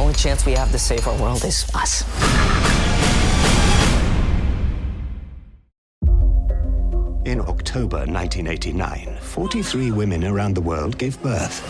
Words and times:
only 0.00 0.14
chance 0.14 0.46
we 0.46 0.52
have 0.52 0.72
to 0.72 0.78
save 0.78 1.06
our 1.06 1.20
world 1.20 1.44
is 1.44 1.70
us. 1.74 2.04
In 7.26 7.40
October 7.40 7.98
1989, 7.98 9.18
43 9.20 9.90
women 9.92 10.24
around 10.24 10.54
the 10.54 10.60
world 10.62 10.96
gave 10.96 11.22
birth. 11.22 11.60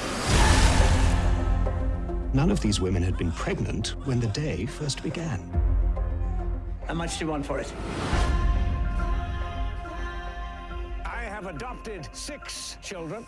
None 2.32 2.53
of 2.53 2.61
these 2.61 2.80
women 2.80 3.03
had 3.03 3.19
been 3.19 3.32
pregnant 3.32 3.88
when 4.04 4.21
the 4.21 4.28
day 4.28 4.65
first 4.65 5.03
began. 5.03 5.40
How 6.87 6.94
much 6.94 7.19
do 7.19 7.24
you 7.24 7.31
want 7.33 7.44
for 7.44 7.58
it? 7.58 7.72
I 11.04 11.24
have 11.24 11.47
adopted 11.47 12.08
six 12.12 12.76
children. 12.81 13.26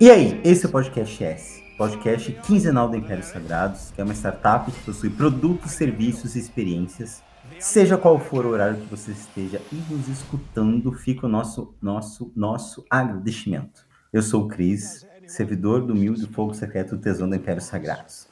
E 0.00 0.10
aí, 0.10 0.40
esse 0.44 0.64
é 0.64 0.68
o 0.68 0.72
Podcast 0.72 1.24
S, 1.24 1.62
podcast 1.76 2.32
quinzenal 2.46 2.88
do 2.88 2.96
Império 2.96 3.22
Sagrados, 3.22 3.90
que 3.90 4.00
é 4.00 4.04
uma 4.04 4.14
startup 4.14 4.70
que 4.70 4.80
possui 4.84 5.10
produtos, 5.10 5.72
serviços 5.72 6.36
e 6.36 6.38
experiências. 6.38 7.22
Seja 7.58 7.98
qual 7.98 8.18
for 8.18 8.46
o 8.46 8.50
horário 8.50 8.76
que 8.76 8.86
você 8.86 9.10
esteja 9.10 9.60
e 9.72 9.76
nos 9.92 10.08
escutando, 10.08 10.92
fica 10.92 11.26
o 11.26 11.28
nosso, 11.28 11.74
nosso, 11.82 12.32
nosso 12.36 12.84
agradecimento. 12.88 13.86
Eu 14.12 14.22
sou 14.22 14.44
o 14.44 14.48
Cris, 14.48 15.06
servidor 15.26 15.82
do 15.82 15.92
humilde 15.92 16.26
fogo 16.28 16.54
secreto 16.54 16.96
do 16.96 17.02
Tesouro 17.02 17.30
do 17.30 17.36
Império 17.36 17.60
Sagrados. 17.60 18.28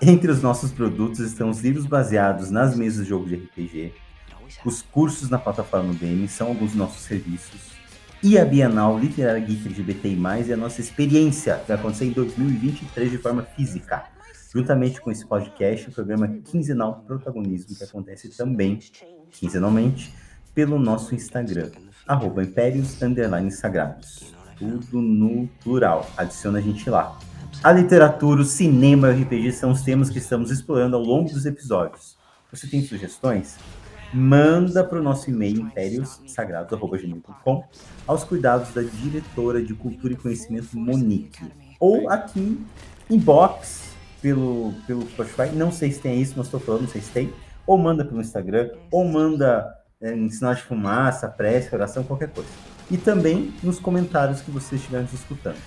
Entre 0.00 0.30
os 0.30 0.42
nossos 0.42 0.70
produtos 0.70 1.20
estão 1.20 1.50
os 1.50 1.60
livros 1.60 1.86
baseados 1.86 2.50
nas 2.50 2.76
mesas 2.76 3.04
de 3.04 3.10
jogo 3.10 3.26
de 3.26 3.36
RPG, 3.36 3.92
os 4.64 4.82
cursos 4.82 5.28
na 5.28 5.38
plataforma 5.38 5.92
Game 5.94 6.26
são 6.26 6.48
alguns 6.48 6.70
dos 6.70 6.78
nossos 6.78 7.02
serviços, 7.02 7.60
e 8.22 8.36
a 8.36 8.44
Bienal 8.44 8.98
Literária 8.98 9.40
Geek 9.40 9.66
LGBTI+, 9.66 10.18
e 10.48 10.52
a 10.52 10.56
nossa 10.56 10.80
experiência, 10.80 11.56
que 11.58 11.68
vai 11.68 11.76
acontecer 11.76 12.06
em 12.06 12.10
2023 12.10 13.12
de 13.12 13.18
forma 13.18 13.42
física. 13.42 14.04
Juntamente 14.52 15.00
com 15.00 15.10
esse 15.10 15.24
podcast, 15.26 15.88
o 15.88 15.92
programa 15.92 16.26
Quinzenal 16.26 17.04
Protagonismo, 17.06 17.76
que 17.76 17.84
acontece 17.84 18.28
também, 18.36 18.80
quinzenalmente, 19.30 20.12
pelo 20.54 20.78
nosso 20.78 21.14
Instagram, 21.14 21.70
arroba 22.06 22.42
Impérios 22.42 22.98
Sagrados. 23.50 24.34
Tudo 24.58 25.00
no 25.00 25.46
plural, 25.62 26.10
adiciona 26.16 26.58
a 26.58 26.62
gente 26.62 26.90
lá. 26.90 27.16
A 27.62 27.70
literatura, 27.70 28.40
o 28.40 28.44
cinema 28.44 29.08
e 29.08 29.12
o 29.12 29.22
RPG 29.22 29.52
são 29.52 29.70
os 29.70 29.82
temas 29.82 30.10
que 30.10 30.18
estamos 30.18 30.50
explorando 30.50 30.96
ao 30.96 31.02
longo 31.02 31.30
dos 31.30 31.46
episódios. 31.46 32.16
Você 32.50 32.66
tem 32.66 32.82
sugestões? 32.82 33.56
Manda 34.12 34.82
para 34.82 34.98
o 34.98 35.02
nosso 35.02 35.30
e-mail 35.30 35.60
impériossagrados.gmail.com 35.60 37.64
aos 38.06 38.24
cuidados 38.24 38.72
da 38.72 38.82
diretora 38.82 39.62
de 39.62 39.74
Cultura 39.74 40.14
e 40.14 40.16
Conhecimento, 40.16 40.78
Monique. 40.78 41.44
Ou 41.78 42.08
aqui, 42.08 42.58
inbox, 43.10 43.88
pelo, 44.20 44.72
pelo 44.86 45.02
Spotify. 45.08 45.54
Não 45.54 45.70
sei 45.70 45.92
se 45.92 46.00
tem 46.00 46.20
isso, 46.20 46.34
mas 46.36 46.46
estou 46.46 46.60
falando, 46.60 46.82
não 46.82 46.88
sei 46.88 47.00
se 47.00 47.10
tem. 47.10 47.32
Ou 47.66 47.76
manda 47.76 48.04
pelo 48.04 48.20
Instagram, 48.20 48.70
ou 48.90 49.04
manda 49.04 49.66
é, 50.00 50.14
em 50.14 50.30
sinal 50.30 50.54
de 50.54 50.62
fumaça, 50.62 51.28
prece, 51.28 51.74
oração, 51.74 52.04
qualquer 52.04 52.30
coisa. 52.30 52.48
E 52.90 52.96
também 52.96 53.52
nos 53.62 53.78
comentários 53.78 54.40
que 54.40 54.50
vocês 54.50 54.80
estiverem 54.80 55.04
nos 55.04 55.14
escutando. 55.14 55.58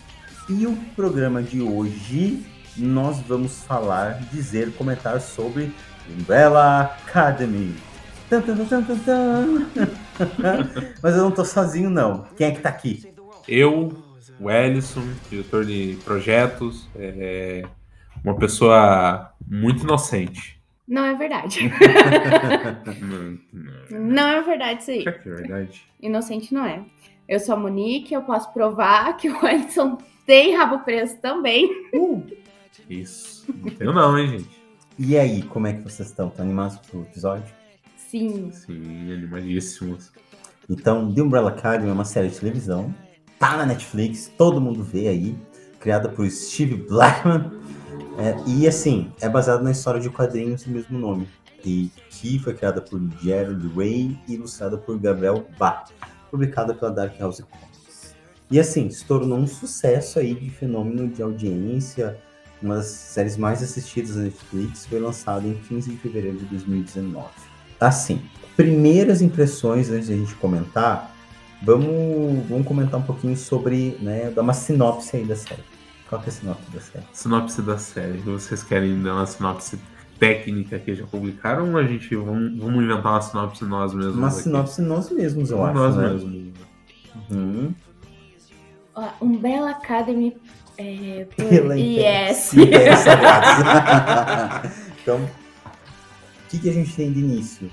E 0.50 0.66
o 0.66 0.76
programa 0.96 1.44
de 1.44 1.62
hoje, 1.62 2.44
nós 2.76 3.20
vamos 3.20 3.64
falar, 3.64 4.20
dizer, 4.32 4.74
comentar 4.74 5.22
sobre 5.22 5.74
Umbrella 6.10 6.82
Academy. 6.82 7.76
Mas 11.02 11.16
eu 11.16 11.24
não 11.24 11.32
tô 11.32 11.44
sozinho, 11.44 11.90
não. 11.90 12.26
Quem 12.38 12.48
é 12.48 12.52
que 12.52 12.62
tá 12.62 12.70
aqui? 12.70 13.04
Eu, 13.48 13.92
o 14.40 14.50
Ellison, 14.50 15.04
diretor 15.30 15.66
de 15.66 15.98
projetos, 16.06 16.88
é 16.96 17.64
uma 18.24 18.36
pessoa 18.36 19.34
muito 19.46 19.84
inocente. 19.84 20.62
Não 20.88 21.04
é 21.06 21.14
verdade. 21.14 21.60
Não, 23.02 23.38
não. 23.54 24.00
não 24.00 24.28
é 24.28 24.42
verdade 24.42 24.82
isso 24.82 24.92
aí. 24.92 25.06
É 25.08 25.12
verdade? 25.12 25.86
Inocente 26.02 26.54
não 26.54 26.66
é. 26.66 26.84
Eu 27.30 27.40
sou 27.40 27.56
a 27.56 27.58
Monique, 27.58 28.14
eu 28.14 28.24
posso 28.24 28.52
provar 28.52 29.16
que 29.16 29.30
o 29.30 29.48
Edson 29.48 29.98
tem 30.26 30.54
rabo 30.56 30.80
preso 30.80 31.18
também. 31.22 31.70
Isso. 32.90 33.46
Não 33.54 33.72
tenho 33.72 33.94
não, 33.94 34.20
hein, 34.20 34.28
gente? 34.28 34.50
E 35.00 35.18
aí, 35.18 35.44
como 35.44 35.68
é 35.68 35.74
que 35.74 35.82
vocês 35.82 36.10
estão? 36.10 36.28
Estão 36.28 36.44
animados 36.44 36.76
pro 36.78 37.04
episódio? 37.04 37.61
Sim. 38.12 38.52
Sim, 38.52 39.14
animadíssimos. 39.14 40.12
Então, 40.70 41.14
The 41.14 41.22
Umbrella 41.22 41.52
Academy 41.52 41.90
é 41.90 41.94
uma 41.94 42.04
série 42.04 42.28
de 42.28 42.38
televisão. 42.38 42.94
Tá 43.40 43.56
na 43.56 43.66
Netflix, 43.66 44.30
todo 44.38 44.60
mundo 44.60 44.84
vê 44.84 45.08
aí. 45.08 45.38
Criada 45.80 46.10
por 46.10 46.30
Steve 46.30 46.76
Blackman. 46.76 47.50
É, 48.18 48.36
e 48.46 48.68
assim, 48.68 49.10
é 49.22 49.30
baseado 49.30 49.64
na 49.64 49.72
história 49.72 50.02
de 50.02 50.10
quadrinhos 50.10 50.64
do 50.64 50.72
mesmo 50.72 51.00
nome. 51.00 51.26
E 51.64 51.90
que 52.10 52.38
foi 52.38 52.54
criada 52.54 52.82
por 52.82 53.00
Gerald 53.22 53.66
Way 53.70 54.20
e 54.28 54.34
ilustrada 54.34 54.78
por 54.78 55.00
Gabriel 55.00 55.48
Bá. 55.58 55.86
Publicada 56.30 56.74
pela 56.74 56.92
Dark 56.92 57.18
House 57.18 57.40
Comics. 57.40 58.14
E 58.50 58.60
assim, 58.60 58.90
se 58.90 59.06
tornou 59.06 59.38
um 59.38 59.48
sucesso 59.48 60.20
aí 60.20 60.34
de 60.36 60.50
fenômeno 60.50 61.08
de 61.08 61.24
audiência. 61.24 62.20
Uma 62.62 62.76
das 62.76 62.88
séries 62.88 63.38
mais 63.38 63.64
assistidas 63.64 64.16
da 64.16 64.24
Netflix 64.24 64.86
foi 64.86 65.00
lançada 65.00 65.48
em 65.48 65.54
15 65.54 65.92
de 65.92 65.98
fevereiro 65.98 66.38
de 66.40 66.46
2019. 66.48 67.51
Assim, 67.82 68.22
primeiras 68.56 69.22
impressões 69.24 69.90
antes 69.90 70.08
de 70.08 70.14
a 70.14 70.18
gente 70.18 70.36
comentar, 70.36 71.14
vamos, 71.64 72.48
vamos 72.48 72.68
comentar 72.68 73.00
um 73.00 73.04
pouquinho 73.04 73.36
sobre, 73.36 73.98
né, 74.00 74.30
dar 74.30 74.44
uma 74.44 74.54
sinopse 74.54 75.18
aí 75.18 75.26
da 75.26 75.36
série. 75.36 75.64
Qual 76.08 76.22
que 76.22 76.28
é 76.28 76.32
a 76.32 76.36
sinopse 76.36 76.72
da 76.72 76.80
série? 76.80 77.06
Sinopse 77.12 77.62
da 77.62 77.78
série. 77.78 78.18
Vocês 78.20 78.62
querem 78.62 79.02
dar 79.02 79.14
uma 79.16 79.26
sinopse 79.26 79.80
técnica 80.20 80.78
que 80.78 80.94
já 80.94 81.08
publicaram 81.08 81.72
ou 81.72 81.78
a 81.78 81.84
gente 81.84 82.16
vamos, 82.16 82.56
vamos 82.60 82.84
inventar 82.84 83.14
uma 83.14 83.22
sinopse 83.22 83.66
nós 83.66 83.94
mesmos? 83.94 84.16
Uma 84.16 84.28
aqui? 84.28 84.42
sinopse 84.44 84.82
nós 84.82 85.10
mesmos, 85.10 85.50
eu 85.50 85.66
acho, 85.66 85.74
nós 85.74 85.96
né? 85.96 86.10
mesmos. 86.10 86.54
Uhum. 87.32 87.74
Umbrella 89.20 89.72
Academy 89.72 90.38
é, 90.78 91.26
por 91.36 91.46
Pela 91.46 91.78
IS. 91.78 92.54
Império 92.54 92.98
Sagrados. 92.98 94.72
então, 95.02 95.41
que, 96.52 96.60
que 96.60 96.70
a 96.70 96.74
gente 96.74 96.96
tem 96.96 97.12
de 97.12 97.20
início? 97.20 97.70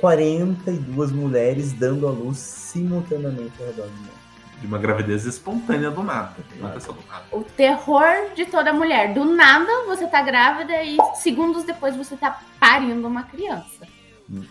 42 0.00 1.10
mulheres 1.12 1.72
dando 1.72 2.06
à 2.06 2.10
luz 2.10 2.38
simultaneamente 2.38 3.52
ao 3.60 3.66
redor 3.66 3.86
do 3.86 3.92
mundo. 3.92 4.16
De 4.60 4.66
uma 4.66 4.78
gravidez 4.78 5.24
espontânea 5.26 5.90
do 5.90 6.02
nada. 6.02 6.34
Uma 6.58 6.70
pessoa 6.70 6.96
do 6.96 7.06
nada. 7.06 7.24
O 7.30 7.42
terror 7.42 8.34
de 8.34 8.46
toda 8.46 8.72
mulher. 8.72 9.12
Do 9.12 9.24
nada 9.24 9.70
você 9.86 10.06
tá 10.06 10.22
grávida 10.22 10.82
e 10.82 10.96
segundos 11.16 11.64
depois 11.64 11.94
você 11.96 12.16
tá 12.16 12.40
parindo 12.58 13.06
uma 13.06 13.22
criança. 13.24 13.86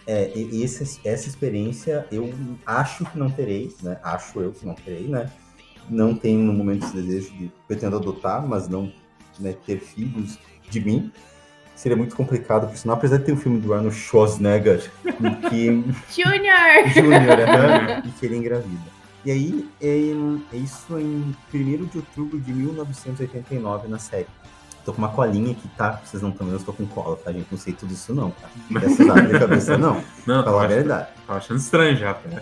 É, 0.08 0.32
esse- 0.36 1.02
essa 1.04 1.28
experiência 1.28 2.08
eu 2.12 2.34
acho 2.66 3.04
que 3.06 3.18
não 3.18 3.30
terei, 3.30 3.76
né? 3.82 4.00
Acho 4.04 4.40
eu 4.40 4.52
que 4.52 4.66
não 4.66 4.74
terei, 4.76 5.08
né? 5.08 5.30
Não 5.90 6.16
tenho 6.16 6.40
no 6.40 6.54
momento 6.54 6.86
esse 6.86 6.96
desejo 6.96 7.32
de 7.38 7.52
pretendo 7.68 7.96
adotar, 7.98 8.46
mas 8.48 8.68
não 8.70 8.92
né, 9.40 9.54
ter 9.66 9.80
filhos 9.80 10.38
de 10.70 10.80
mim. 10.80 11.12
Seria 11.76 11.98
muito 11.98 12.16
complicado, 12.16 12.68
por 12.68 12.78
sinal, 12.78 12.96
apesar 12.98 13.18
de 13.18 13.26
ter 13.26 13.34
um 13.34 13.38
filme 13.38 13.60
do 13.60 13.74
Arnold 13.74 13.96
Schwarzenegger 13.96 14.90
que 15.50 15.84
Junior! 16.10 16.88
Júnior, 16.94 17.38
né? 17.38 18.04
e 18.06 18.10
que 18.12 18.26
ele 18.26 18.38
engravida. 18.38 18.96
E 19.26 19.32
aí, 19.32 19.70
é, 19.82 20.56
é 20.56 20.58
isso 20.58 20.98
em 21.00 21.36
1 21.54 21.86
de 21.86 21.98
outubro 21.98 22.40
de 22.40 22.54
1989 22.54 23.88
na 23.88 23.98
série. 24.00 24.28
Tô 24.86 24.94
com 24.94 25.00
uma 25.00 25.10
colinha 25.10 25.52
aqui, 25.52 25.68
tá? 25.76 26.00
Vocês 26.06 26.22
não 26.22 26.30
estão 26.30 26.46
vendo, 26.46 26.60
eu 26.60 26.64
tô 26.64 26.72
com 26.72 26.86
cola, 26.86 27.18
tá, 27.18 27.32
gente? 27.34 27.48
Não 27.52 27.58
sei 27.58 27.74
tudo 27.74 27.92
isso 27.92 28.14
não, 28.14 28.30
tá? 28.32 28.48
Dessas 28.80 29.10
áreas 29.10 29.32
da 29.32 29.40
cabeça, 29.40 29.78
não. 29.80 30.02
Não, 30.28 30.44
Falar 30.44 30.66
a 30.66 30.68
verdade. 30.68 31.08
tava 31.26 31.40
achando 31.40 31.58
estranho 31.58 31.98
já. 31.98 32.14
Tá? 32.14 32.42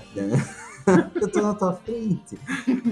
Eu 1.15 1.29
tô 1.29 1.41
na 1.41 1.53
tua 1.53 1.71
frente. 1.73 2.37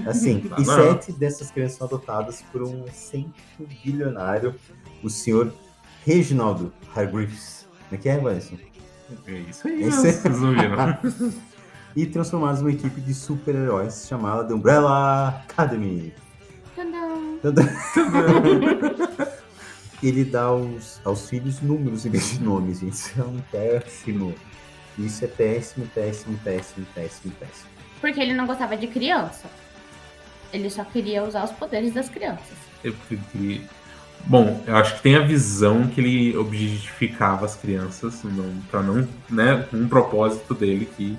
Assim, 0.06 0.40
Tá 0.40 0.56
e 0.58 0.64
não. 0.64 0.74
sete 0.74 1.12
dessas 1.12 1.50
crianças 1.50 1.76
são 1.76 1.86
adotadas 1.86 2.42
por 2.50 2.62
um 2.62 2.86
excêntrico 2.86 3.66
bilionário, 3.84 4.54
o 5.02 5.10
senhor 5.10 5.52
Reginaldo 6.04 6.72
Hargreaves. 6.94 7.66
Como 7.88 7.98
é 8.00 8.02
que 8.02 8.08
é, 8.08 8.16
Wesson? 8.18 8.56
É 9.26 9.32
isso 9.32 9.68
aí, 9.68 9.84
né? 9.84 9.90
vocês 9.90 10.24
não 10.40 10.50
viram. 10.52 11.32
E 11.94 12.06
transformados 12.06 12.62
numa 12.62 12.72
equipe 12.72 13.02
de 13.02 13.12
super-heróis 13.12 14.06
chamada 14.08 14.44
The 14.44 14.54
Umbrella 14.54 15.28
Academy. 15.46 16.14
Tadã. 17.42 17.62
Ele 20.02 20.24
dá 20.24 20.44
aos, 20.44 21.00
aos 21.04 21.28
filhos 21.28 21.60
números 21.60 22.06
em 22.06 22.10
vez 22.10 22.30
de 22.30 22.42
nomes, 22.42 22.80
gente. 22.80 22.94
Isso 22.94 23.20
é 23.20 23.24
um 23.24 23.38
péssimo. 23.52 24.34
Isso 24.98 25.22
é 25.22 25.28
péssimo, 25.28 25.86
péssimo, 25.94 26.38
péssimo, 26.42 26.86
péssimo, 26.94 27.34
péssimo. 27.38 27.68
Porque 28.00 28.20
ele 28.20 28.32
não 28.34 28.46
gostava 28.46 28.74
de 28.74 28.86
criança. 28.86 29.44
Ele 30.52 30.68
só 30.70 30.84
queria 30.84 31.22
usar 31.22 31.44
os 31.44 31.52
poderes 31.52 31.92
das 31.92 32.08
crianças. 32.08 32.56
Eu 32.82 32.94
queria- 33.06 33.60
Bom, 34.26 34.62
eu 34.66 34.76
acho 34.76 34.96
que 34.96 35.02
tem 35.02 35.16
a 35.16 35.20
visão 35.24 35.86
que 35.88 36.00
ele 36.00 36.36
objetificava 36.36 37.44
as 37.44 37.56
crianças, 37.56 38.22
pra 38.70 38.82
não, 38.82 39.06
né, 39.28 39.66
com 39.70 39.76
um 39.76 39.88
propósito 39.88 40.54
dele 40.54 40.86
que 40.96 41.18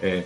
é, 0.00 0.24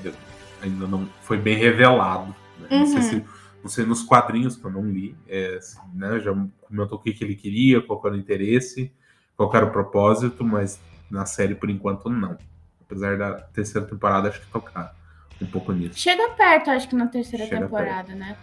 ainda 0.63 0.87
não 0.87 1.09
foi 1.23 1.39
bem 1.39 1.57
revelado. 1.57 2.35
né? 2.61 2.69
Não 2.71 2.87
sei 2.87 2.97
Uhum. 2.97 3.03
se 3.03 3.25
Não 3.63 3.69
sei 3.69 3.85
nos 3.85 4.03
quadrinhos 4.05 4.55
que 4.57 4.65
eu 4.65 4.71
não 4.71 4.89
li, 4.89 5.17
é, 5.27 5.59
né, 5.93 6.21
já 6.21 6.33
comentou 6.69 6.97
o 6.97 7.01
que, 7.03 7.13
que 7.13 7.25
ele 7.25 7.35
queria, 7.35 7.81
qual 7.83 8.01
era 8.05 8.15
o 8.15 8.19
interesse, 8.19 8.93
qual 9.37 9.53
era 9.55 9.67
o 9.67 9.71
propósito, 9.73 10.45
mas 10.45 10.81
na 11.11 11.27
série 11.27 11.55
por 11.57 11.69
enquanto 11.69 12.09
não. 12.09 12.39
Apesar 12.81 13.19
da 13.19 13.33
terceira 13.35 13.87
temporada 13.87 14.29
acho 14.29 14.41
que 14.41 14.47
tocar 14.47 14.95
um 15.41 15.47
pouco 15.47 15.73
nisso. 15.73 15.99
Chega 15.99 16.31
perto, 16.31 16.71
acho 16.71 16.89
que 16.89 16.97
na 16.97 17.07
terceira 17.07 17.47
Chega 17.47 17.61
temporada, 17.63 18.15
né? 18.15 18.37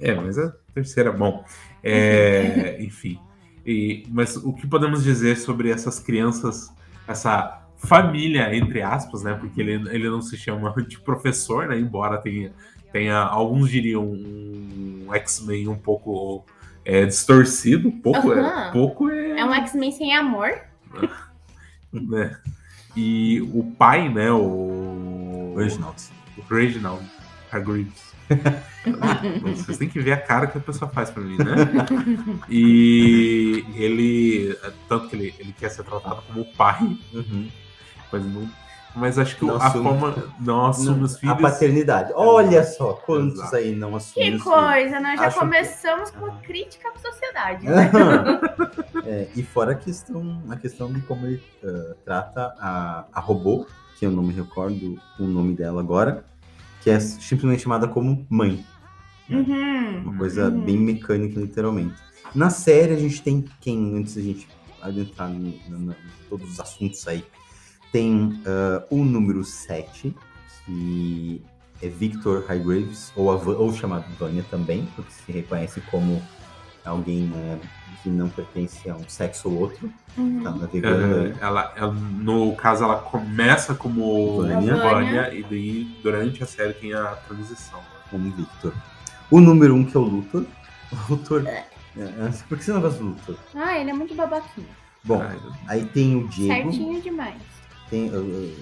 É, 0.00 0.14
mas 0.14 0.38
a 0.38 0.52
terceira, 0.74 1.12
bom. 1.12 1.44
É, 1.82 2.76
enfim. 2.82 3.18
E, 3.66 4.06
mas 4.08 4.36
o 4.36 4.52
que 4.52 4.66
podemos 4.66 5.02
dizer 5.02 5.36
sobre 5.36 5.70
essas 5.70 5.98
crianças, 5.98 6.72
essa 7.06 7.62
família, 7.76 8.54
entre 8.54 8.82
aspas, 8.82 9.22
né? 9.22 9.34
Porque 9.34 9.60
ele, 9.60 9.72
ele 9.90 10.08
não 10.08 10.22
se 10.22 10.36
chama 10.36 10.74
de 10.82 10.98
professor, 11.00 11.68
né? 11.68 11.78
Embora 11.78 12.18
tenha, 12.18 12.52
tenha 12.92 13.18
alguns 13.18 13.70
diriam 13.70 14.04
um 14.04 15.08
X-Men 15.12 15.68
um 15.68 15.76
pouco 15.78 16.44
é, 16.84 17.04
distorcido. 17.04 17.90
Pouco, 17.92 18.32
é, 18.32 18.40
Aham. 18.40 18.72
pouco 18.72 19.10
é, 19.10 19.40
É 19.40 19.44
um 19.44 19.52
X-Men 19.52 19.92
sem 19.92 20.14
amor. 20.14 20.50
né? 21.92 22.38
E 22.96 23.40
o 23.54 23.62
pai, 23.78 24.08
né? 24.08 24.32
O 24.32 25.54
Reginald. 25.56 25.94
O 26.38 26.54
Reginald 26.54 27.04
Hargreaves. 27.52 28.08
Vocês 29.42 29.78
têm 29.78 29.88
que 29.88 30.00
ver 30.00 30.12
a 30.12 30.20
cara 30.20 30.46
que 30.46 30.58
a 30.58 30.60
pessoa 30.60 30.90
faz 30.90 31.10
pra 31.10 31.22
mim, 31.22 31.36
né? 31.38 31.54
E 32.48 33.64
ele. 33.74 34.56
Tanto 34.88 35.08
que 35.08 35.16
ele, 35.16 35.34
ele 35.38 35.52
quer 35.58 35.70
ser 35.70 35.82
tratado 35.84 36.22
como 36.26 36.44
pai, 36.54 36.80
Uhum. 37.12 37.48
mas 38.12 38.24
não. 38.24 38.48
Mas 38.96 39.18
acho 39.18 39.36
que 39.36 39.44
Não 39.44 39.54
a 39.56 39.66
assume. 39.66 39.84
forma. 39.84 40.24
Não 40.40 40.66
assume 40.66 41.04
os 41.04 41.14
A 41.16 41.18
filhos. 41.18 41.40
paternidade. 41.40 42.10
Olha 42.14 42.64
só, 42.64 42.94
quantos 42.94 43.38
Exato. 43.38 43.56
aí 43.56 43.74
não 43.76 43.94
assumem 43.94 44.30
Que 44.30 44.36
os 44.36 44.42
filhos. 44.42 44.58
coisa, 44.58 45.00
nós 45.00 45.20
já 45.20 45.26
Acho 45.26 45.34
que- 45.34 45.40
começamos 45.40 46.10
com 46.10 46.24
uma 46.24 46.36
crítica 46.40 46.88
à 46.88 46.98
sociedade, 46.98 47.66
né? 47.66 47.90
É, 49.06 49.26
e 49.36 49.42
fora 49.42 49.72
a 49.72 49.74
questão, 49.74 50.42
a 50.50 50.56
questão 50.56 50.92
de 50.92 51.00
como 51.02 51.24
ele 51.26 51.42
ah, 51.64 51.94
trata 52.04 52.54
a, 52.58 53.04
a 53.12 53.20
robô, 53.20 53.66
que 53.98 54.06
eu 54.06 54.10
não 54.10 54.22
me 54.22 54.32
recordo 54.32 54.98
o 55.18 55.24
nome 55.26 55.54
dela 55.54 55.80
agora, 55.80 56.24
que 56.82 56.90
é 56.90 57.00
simplesmente 57.00 57.62
chamada 57.62 57.88
como 57.88 58.24
mãe. 58.30 58.64
Uhum. 59.28 60.02
Uma 60.04 60.16
coisa 60.18 60.48
Uhum. 60.48 60.60
bem 60.64 60.76
mecânica, 60.78 61.38
literalmente. 61.40 61.94
Na 62.34 62.50
série, 62.50 62.92
a 62.94 62.98
gente 62.98 63.20
tem 63.22 63.44
quem, 63.60 63.96
antes 63.96 64.14
da 64.14 64.22
gente 64.22 64.48
adentrar 64.80 65.30
em 65.30 65.58
todos 66.28 66.52
os 66.52 66.60
assuntos 66.60 67.06
aí, 67.08 67.24
tem 67.92 68.40
ah, 68.46 68.84
o 68.90 69.04
número 69.04 69.42
7, 69.44 70.14
que 70.64 71.42
é 71.82 71.88
Victor 71.88 72.44
Highgraves, 72.46 73.12
ou, 73.16 73.30
a 73.30 73.34
ou 73.36 73.72
chamado 73.72 74.04
Vânia 74.18 74.44
também, 74.50 74.86
porque 74.94 75.10
se 75.12 75.32
reconhece 75.32 75.80
como 75.90 76.22
alguém 76.88 77.22
né, 77.26 77.58
que 78.02 78.08
não 78.08 78.28
pertence 78.28 78.88
a 78.88 78.94
um 78.96 79.08
sexo 79.08 79.48
ou 79.50 79.58
outro, 79.60 79.92
Uhum. 80.16 80.42
tá 80.42 80.50
navegando. 80.52 81.26
É, 81.28 81.34
ela, 81.40 81.72
ela- 81.76 81.92
no 81.92 82.54
caso, 82.56 82.84
ela 82.84 82.96
começa 82.96 83.74
como 83.74 84.36
Vânia. 84.38 84.76
Vânia, 84.76 85.34
e 85.34 85.42
daí 85.42 85.84
durante 86.02 86.42
a 86.42 86.46
série 86.46 86.72
tem 86.74 86.92
a 86.94 87.06
transição. 87.26 87.80
como 88.10 88.30
Victor. 88.30 88.72
O 89.30 89.38
número 89.40 89.74
1, 89.74 89.78
um, 89.80 89.84
que 89.84 89.94
é 89.96 90.00
o 90.00 90.02
Luthor. 90.04 90.46
O 90.90 91.12
Luthor. 91.12 91.46
É, 91.46 91.66
é, 91.98 92.32
por 92.48 92.56
que 92.56 92.64
você 92.64 92.72
não 92.72 92.80
gosta 92.80 92.98
do 93.00 93.08
Luthor? 93.10 93.36
Ah, 93.54 93.76
ele 93.78 93.90
é 93.90 93.92
muito 93.92 94.14
babaquinho. 94.14 94.66
Bom, 95.04 95.20
Ai, 95.20 95.38
aí 95.66 95.84
tem 95.84 96.16
o 96.16 96.26
Diego. 96.28 96.70
Certinho 96.72 97.02
demais. 97.02 97.36
Tem. 97.90 98.08
uh, 98.08 98.18
uh, 98.18 98.56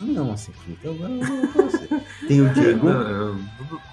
não, 0.00 0.32
assim, 0.32 0.52
então. 0.68 0.94
Tem 2.26 2.40
o 2.40 2.48
Diego. 2.54 2.88
não, 2.88 3.34
não, 3.34 3.40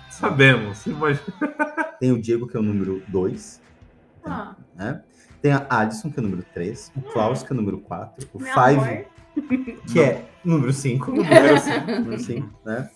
sabemos, 0.09 0.85
imagina. 0.85 1.25
Tem 1.99 2.11
o 2.11 2.21
Diego, 2.21 2.47
que 2.47 2.57
é 2.57 2.59
o 2.59 2.63
número 2.63 3.01
2. 3.07 3.61
Ah, 4.23 4.55
Né? 4.75 5.01
Tem 5.41 5.51
a 5.53 5.65
Addison, 5.69 6.11
que 6.11 6.19
é 6.19 6.21
o 6.21 6.23
número 6.23 6.43
3. 6.53 6.91
O 6.95 7.01
Klaus, 7.01 7.43
que 7.43 7.51
é 7.51 7.53
o 7.53 7.57
número 7.57 7.79
4. 7.79 8.27
O 8.33 8.39
meu 8.39 8.53
Five, 8.53 8.79
amor. 8.79 9.05
que 9.91 9.99
é 9.99 10.25
número 10.43 10.73
5. 10.73 11.11
Número 11.11 11.59
cinco. 11.59 11.91
número 11.91 12.19
5, 12.19 12.49
né? 12.65 12.89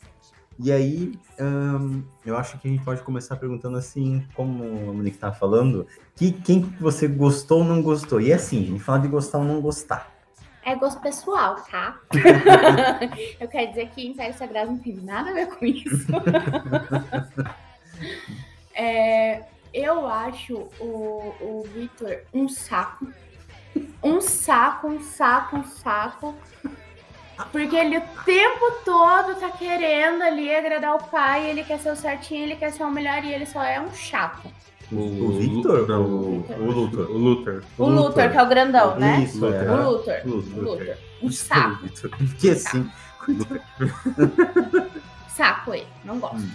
E 0.61 0.73
aí, 0.73 1.13
ahn, 1.39 2.01
eu 2.25 2.35
acho 2.38 2.59
que 2.59 2.67
a 2.67 2.71
gente 2.71 2.83
pode 2.83 3.01
começar 3.01 3.38
perguntando 3.38 3.77
assim, 3.77 4.25
como 4.33 4.63
a 4.89 4.94
Monique 4.94 5.17
tava 5.17 5.33
falando, 5.33 5.88
que, 6.15 6.33
quem 6.33 6.61
que 6.63 6.83
você 6.83 7.07
gostou 7.07 7.59
ou 7.59 7.63
não 7.63 7.81
gostou? 7.81 8.19
E 8.19 8.31
é 8.31 8.35
assim, 8.35 8.65
gente, 8.65 8.79
fala 8.79 9.00
de 9.00 9.07
gostar 9.07 9.38
ou 9.38 9.45
não 9.45 9.61
gostar. 9.61 10.19
É 10.63 10.75
gosto 10.75 11.01
pessoal, 11.01 11.56
tá? 11.71 12.00
eu 13.39 13.47
quero 13.47 13.69
dizer 13.69 13.89
que 13.89 14.06
Império 14.06 14.38
Sagrado 14.38 14.71
não 14.71 14.77
tem 14.77 14.95
nada 14.95 15.31
a 15.31 15.33
ver 15.33 15.47
com 15.47 15.65
isso. 15.65 16.07
É, 18.81 19.44
eu 19.73 20.07
acho 20.07 20.69
o, 20.79 21.35
o 21.41 21.63
Victor 21.73 22.21
um 22.33 22.47
saco. 22.47 23.07
Um 24.01 24.21
saco, 24.21 24.88
um 24.88 25.01
saco, 25.01 25.57
um 25.57 25.63
saco. 25.65 26.33
Porque 27.51 27.75
ele 27.75 27.97
o 27.97 28.03
tempo 28.23 28.71
todo 28.85 29.35
tá 29.35 29.50
querendo 29.50 30.21
ali 30.21 30.53
agradar 30.53 30.95
o 30.95 31.03
pai, 31.03 31.50
ele 31.50 31.63
quer 31.65 31.79
ser 31.79 31.91
o 31.91 31.95
certinho, 31.95 32.44
ele 32.44 32.56
quer 32.56 32.71
ser 32.71 32.83
o 32.83 32.91
melhor 32.91 33.23
e 33.23 33.33
ele 33.33 33.45
só 33.45 33.61
é 33.61 33.81
um 33.81 33.94
chato. 33.94 34.50
O, 34.91 35.31
Victor? 35.38 35.88
Não, 35.88 36.01
o, 36.03 36.45
o 36.59 36.71
Luthor. 36.71 37.09
O 37.12 37.18
Luthor. 37.18 37.63
O 37.77 37.86
Luthor, 37.89 38.31
que 38.31 38.38
é 38.38 38.44
o 38.44 38.47
grandão, 38.47 38.95
né? 38.97 39.21
Isso, 39.24 39.39
Luthor. 39.39 39.53
é. 39.62 39.69
O 39.71 39.89
Luthor. 39.91 40.15
Luthor. 40.25 40.63
O 40.63 40.69
Luthor. 40.71 40.95
Um 41.21 41.31
saco. 41.31 41.88
Porque 42.18 42.50
assim, 42.50 42.89
Saco 45.30 45.74
ele, 45.74 45.88
não 46.03 46.19
gosto. 46.19 46.38
Hum. 46.38 46.51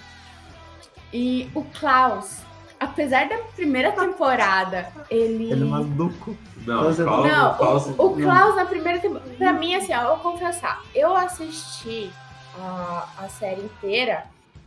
E 1.12 1.48
o 1.54 1.62
Klaus, 1.78 2.40
apesar 2.78 3.28
da 3.28 3.38
primeira 3.54 3.92
temporada, 3.92 4.88
ele. 5.08 5.52
ele 5.52 5.62
é 5.62 5.66
maluco. 5.66 6.36
Não, 6.66 6.80
Klaus- 6.80 6.98
Não, 6.98 7.54
Klaus- 7.56 7.86
o, 7.86 8.06
o 8.06 8.16
Klaus 8.16 8.56
na 8.56 8.64
primeira 8.64 8.98
temporada. 8.98 9.30
Pra 9.38 9.52
mim, 9.52 9.74
assim, 9.74 9.94
ó, 9.94 10.02
eu 10.02 10.16
vou 10.16 10.32
confessar, 10.32 10.82
eu 10.94 11.14
assisti 11.16 12.10
a, 12.58 13.06
a 13.18 13.28
série 13.28 13.62
inteira 13.62 14.24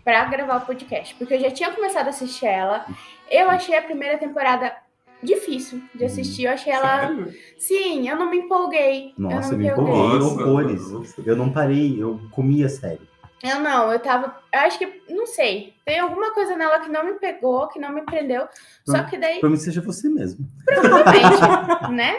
pra 0.07 0.23
gravar 0.23 0.63
o 0.63 0.65
podcast, 0.65 1.13
porque 1.15 1.33
eu 1.33 1.39
já 1.41 1.51
tinha 1.51 1.69
começado 1.69 2.07
a 2.07 2.11
assistir 2.11 2.45
ela. 2.45 2.85
Eu 3.29 3.49
achei 3.49 3.77
a 3.77 3.81
primeira 3.81 4.17
temporada 4.17 4.73
difícil 5.21 5.83
de 5.93 6.05
assistir. 6.05 6.45
Eu 6.45 6.53
achei 6.53 6.71
ela. 6.71 7.07
Sério? 7.07 7.33
Sim, 7.57 8.07
eu 8.07 8.15
não 8.15 8.29
me 8.29 8.37
empolguei. 8.37 9.13
Nossa, 9.17 9.49
eu 9.49 9.51
não 9.51 9.57
me 9.57 9.67
empolguei. 9.67 10.77
Nossa. 10.77 11.21
Eu 11.25 11.35
não 11.35 11.51
parei, 11.51 12.01
eu 12.01 12.21
comi 12.31 12.63
a 12.63 12.69
série. 12.69 13.01
Eu 13.43 13.59
não, 13.59 13.91
eu 13.91 13.99
tava. 13.99 14.33
Eu 14.53 14.61
acho 14.61 14.79
que. 14.79 15.01
Não 15.09 15.27
sei. 15.27 15.73
Tem 15.83 15.99
alguma 15.99 16.33
coisa 16.33 16.55
nela 16.55 16.79
que 16.79 16.89
não 16.89 17.03
me 17.03 17.15
pegou, 17.15 17.67
que 17.67 17.77
não 17.77 17.91
me 17.91 18.03
prendeu. 18.03 18.47
Só 18.85 19.03
que 19.03 19.17
daí. 19.17 19.41
Pra 19.41 19.49
mim 19.49 19.57
seja 19.57 19.81
você 19.81 20.07
mesmo. 20.07 20.47
Provavelmente, 20.63 21.91
né? 21.91 22.17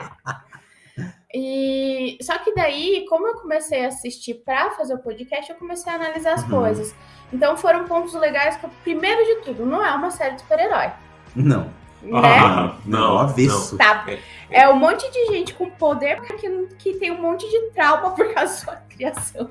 E 1.35 2.17
só 2.23 2.39
que 2.39 2.55
daí, 2.55 3.05
como 3.09 3.27
eu 3.27 3.35
comecei 3.35 3.85
a 3.85 3.89
assistir 3.89 4.35
pra 4.45 4.71
fazer 4.71 4.95
o 4.95 4.99
podcast, 4.99 5.51
eu 5.51 5.57
comecei 5.59 5.93
a 5.93 5.97
analisar 5.97 6.33
as 6.35 6.43
Uhum. 6.45 6.51
coisas. 6.51 6.95
Então 7.33 7.57
foram 7.57 7.85
pontos 7.87 8.15
legais 8.15 8.57
que, 8.57 8.67
primeiro 8.83 9.23
de 9.25 9.43
tudo, 9.45 9.67
não 9.67 9.85
é 9.85 9.91
uma 9.95 10.11
série 10.11 10.37
de 10.37 10.41
super-herói, 10.41 10.91
Não. 11.37 11.65
né? 12.01 12.21
Ah, 12.39 12.75
Não, 12.87 13.01
não, 13.01 13.19
avesso. 13.19 13.77
Tá. 13.77 14.07
É 14.51 14.67
um 14.71 14.77
monte 14.77 15.11
de 15.11 15.27
gente 15.27 15.53
com 15.53 15.69
poder 15.69 16.23
que, 16.23 16.67
que 16.79 16.95
tem 16.95 17.11
um 17.11 17.21
monte 17.21 17.47
de 17.51 17.71
trauma 17.73 18.13
por 18.13 18.33
causa 18.33 18.53
da 18.55 18.59
sua 18.61 18.77
criação. 18.89 19.51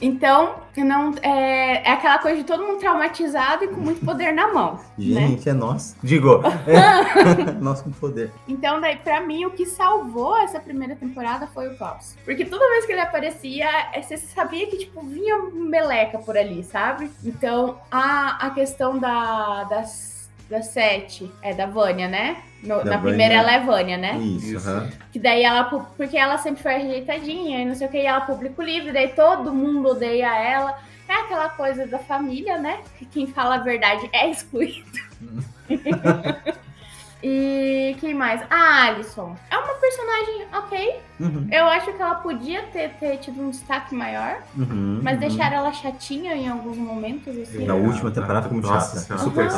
Então, 0.00 0.56
não, 0.76 1.14
é, 1.22 1.88
é 1.88 1.92
aquela 1.92 2.18
coisa 2.18 2.38
de 2.38 2.44
todo 2.44 2.62
mundo 2.62 2.78
traumatizado 2.78 3.64
e 3.64 3.68
com 3.68 3.80
muito 3.80 4.04
poder 4.04 4.32
na 4.32 4.52
mão. 4.52 4.74
né? 4.98 5.28
Gente, 5.28 5.48
é 5.48 5.52
nós. 5.52 5.96
Digo, 6.02 6.42
é, 6.66 7.52
nós 7.60 7.80
com 7.80 7.90
poder. 7.90 8.30
Então, 8.46 8.80
daí, 8.80 8.96
pra 8.96 9.20
mim, 9.20 9.44
o 9.44 9.50
que 9.50 9.64
salvou 9.66 10.36
essa 10.38 10.58
primeira 10.58 10.96
temporada 10.96 11.46
foi 11.46 11.68
o 11.68 11.76
Klaus. 11.76 12.16
Porque 12.24 12.44
toda 12.44 12.68
vez 12.70 12.84
que 12.84 12.92
ele 12.92 13.00
aparecia, 13.00 13.68
eh, 13.92 14.02
você 14.02 14.16
sabia 14.16 14.66
que, 14.66 14.78
tipo, 14.78 15.00
vinha 15.02 15.38
meleca 15.52 16.18
por 16.18 16.36
ali, 16.36 16.62
sabe? 16.64 17.10
Então, 17.24 17.78
a, 17.90 18.46
a 18.46 18.50
questão 18.50 18.98
da, 18.98 19.64
das, 19.64 20.13
da 20.48 20.62
Sete, 20.62 21.30
é 21.42 21.54
da 21.54 21.66
Vânia, 21.66 22.06
né? 22.08 22.36
No- 22.62 22.78
Da 22.78 22.84
na 22.84 22.96
Vânia. 22.96 23.00
primeira 23.00 23.34
ela 23.34 23.52
é 23.52 23.60
Vânia, 23.60 23.96
né? 23.96 24.16
Isso, 24.18 24.56
Isso. 24.56 24.68
aham. 24.68 24.88
Que 25.12 25.18
daí 25.18 25.42
ela, 25.42 25.64
porque 25.64 26.16
ela 26.16 26.38
sempre 26.38 26.62
foi 26.62 26.74
rejeitadinha 26.74 27.60
e 27.60 27.64
não 27.64 27.74
sei 27.74 27.86
o 27.86 27.90
que, 27.90 27.98
e 27.98 28.06
ela 28.06 28.20
publica 28.22 28.60
o 28.60 28.64
livro, 28.64 28.92
daí 28.92 29.08
todo 29.08 29.52
mundo 29.52 29.88
odeia 29.90 30.34
ela. 30.36 30.78
É 31.06 31.12
aquela 31.20 31.50
coisa 31.50 31.86
da 31.86 31.98
família, 31.98 32.56
né? 32.58 32.78
Que 32.98 33.04
quem 33.04 33.26
fala 33.26 33.56
a 33.56 33.58
verdade 33.58 34.08
é 34.12 34.30
excluído. 34.30 34.98
e 37.22 37.96
quem 38.00 38.14
mais? 38.14 38.42
A 38.50 38.84
Alison. 38.86 39.36
É 39.50 39.56
uma 39.56 39.74
personagem 39.74 40.46
ok. 40.52 41.00
Uhum, 41.20 41.48
Eu 41.50 41.66
acho 41.66 41.92
que 41.92 42.02
ela 42.02 42.16
podia 42.16 42.62
ter, 42.64 42.90
ter 42.94 43.18
tido 43.18 43.40
um 43.40 43.50
destaque 43.50 43.94
maior, 43.94 44.38
uhum, 44.56 45.00
mas 45.02 45.14
uhum. 45.14 45.20
deixaram 45.20 45.56
ela 45.58 45.72
chatinha 45.72 46.34
em 46.34 46.48
alguns 46.48 46.76
momentos, 46.76 47.36
assim. 47.36 47.64
Na 47.66 47.74
última 47.74 48.10
temporada 48.10 48.42
ficou 48.42 48.54
muito 48.58 48.68
Nossa 48.68 49.06
chata. 49.06 49.18
Super. 49.22 49.48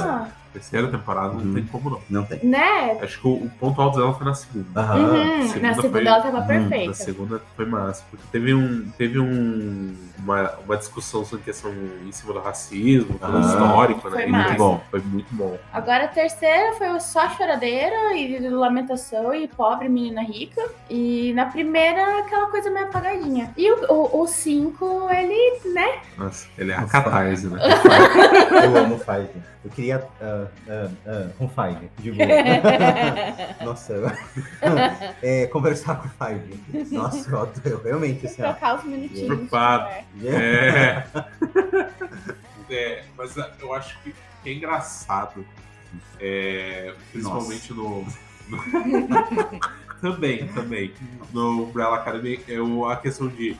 Terceira 0.56 0.88
temporada 0.88 1.34
não 1.34 1.40
Uhum. 1.42 1.54
tem 1.54 1.64
como 1.66 1.90
não. 1.90 2.00
Não 2.08 2.24
tem. 2.24 2.40
Né? 2.42 2.98
Acho 3.02 3.20
que 3.20 3.26
o, 3.28 3.32
o 3.44 3.50
ponto 3.60 3.80
alto 3.80 3.98
dela 3.98 4.14
foi 4.14 4.24
na 4.26 4.34
segunda. 4.34 4.80
Aham. 4.80 4.96
Uhum, 4.98 5.42
segunda 5.42 5.68
Na 5.68 5.74
segunda 5.74 5.90
foi- 5.98 6.06
ela 6.06 6.20
tava 6.22 6.38
Hum, 6.40 6.46
perfeita. 6.46 6.86
Na 6.86 6.94
segunda 6.94 7.42
foi 7.56 7.66
massa, 7.66 8.04
porque 8.10 8.24
teve 8.32 8.54
um 8.54 8.88
teve 8.96 9.18
um 9.18 9.94
uma, 10.18 10.52
uma 10.64 10.76
discussão 10.76 11.24
sobre 11.24 11.44
questão 11.44 11.70
em 12.06 12.10
cima 12.10 12.32
do 12.32 12.40
racismo, 12.40 13.18
pelo 13.18 13.36
Ah, 13.36 13.40
histórico, 13.40 14.08
né? 14.08 14.16
foi 14.16 14.24
E 14.24 14.32
massa. 14.32 14.46
muito 14.48 14.58
bom, 14.58 14.80
foi 14.90 15.00
muito 15.00 15.28
bom. 15.34 15.58
Agora 15.72 16.04
a 16.04 16.08
terceira 16.08 16.72
foi 16.74 16.98
só 17.00 17.28
choradeira 17.30 18.14
e 18.16 18.38
lamentação 18.48 19.32
e 19.34 19.46
pobre 19.46 19.88
menina 19.88 20.22
rica. 20.22 20.60
E 20.90 21.32
na 21.34 21.46
primeira, 21.46 22.20
aquela 22.20 22.48
coisa 22.48 22.70
meio 22.70 22.86
apagadinha. 22.86 23.52
E 23.56 23.70
o, 23.70 23.92
o, 23.92 24.22
o 24.22 24.26
cinco, 24.26 25.08
ele, 25.10 25.72
né? 25.74 25.98
Nossa, 26.16 26.46
ele 26.58 26.72
é 26.72 26.76
a 26.76 26.84
catarse, 26.86 27.46
né? 27.46 27.60
Eu 28.64 28.76
amo 28.78 28.98
Five. 28.98 29.28
Eu 29.64 29.70
queria. 29.70 30.06
Ah, 30.68 30.90
ah, 31.06 31.06
ah, 31.06 31.30
um 31.40 31.48
Five, 31.48 31.90
de 31.98 32.12
boa. 32.12 32.28
Nossa, 33.64 33.92
eu... 33.92 34.10
é, 35.22 35.46
conversar 35.46 35.96
com 36.00 36.08
o 36.08 36.10
Five. 36.10 36.94
Nossa, 36.94 37.30
eu, 37.30 37.40
adoro- 37.42 37.60
eu 37.64 37.82
realmente, 37.82 38.26
assim. 38.26 38.42
Trocar 38.42 38.78
os 38.78 38.84
minutinhos. 38.84 39.26
Preocupado. 39.26 39.84
né? 40.14 40.28
É. 40.28 41.06
É, 42.68 43.04
mas 43.16 43.38
ah, 43.38 43.52
eu 43.60 43.72
acho 43.72 43.96
que 44.02 44.12
é 44.44 44.52
engraçado. 44.52 45.46
é, 46.20 46.92
principalmente 47.12 47.72
no. 47.72 48.04
no- 48.48 48.58
também, 50.00 50.48
também. 50.48 50.92
No 51.32 51.64
Umbrella 51.68 51.96
Academy, 51.96 52.40
eu, 52.48 52.84
a 52.88 52.96
questão 52.96 53.28
de 53.28 53.56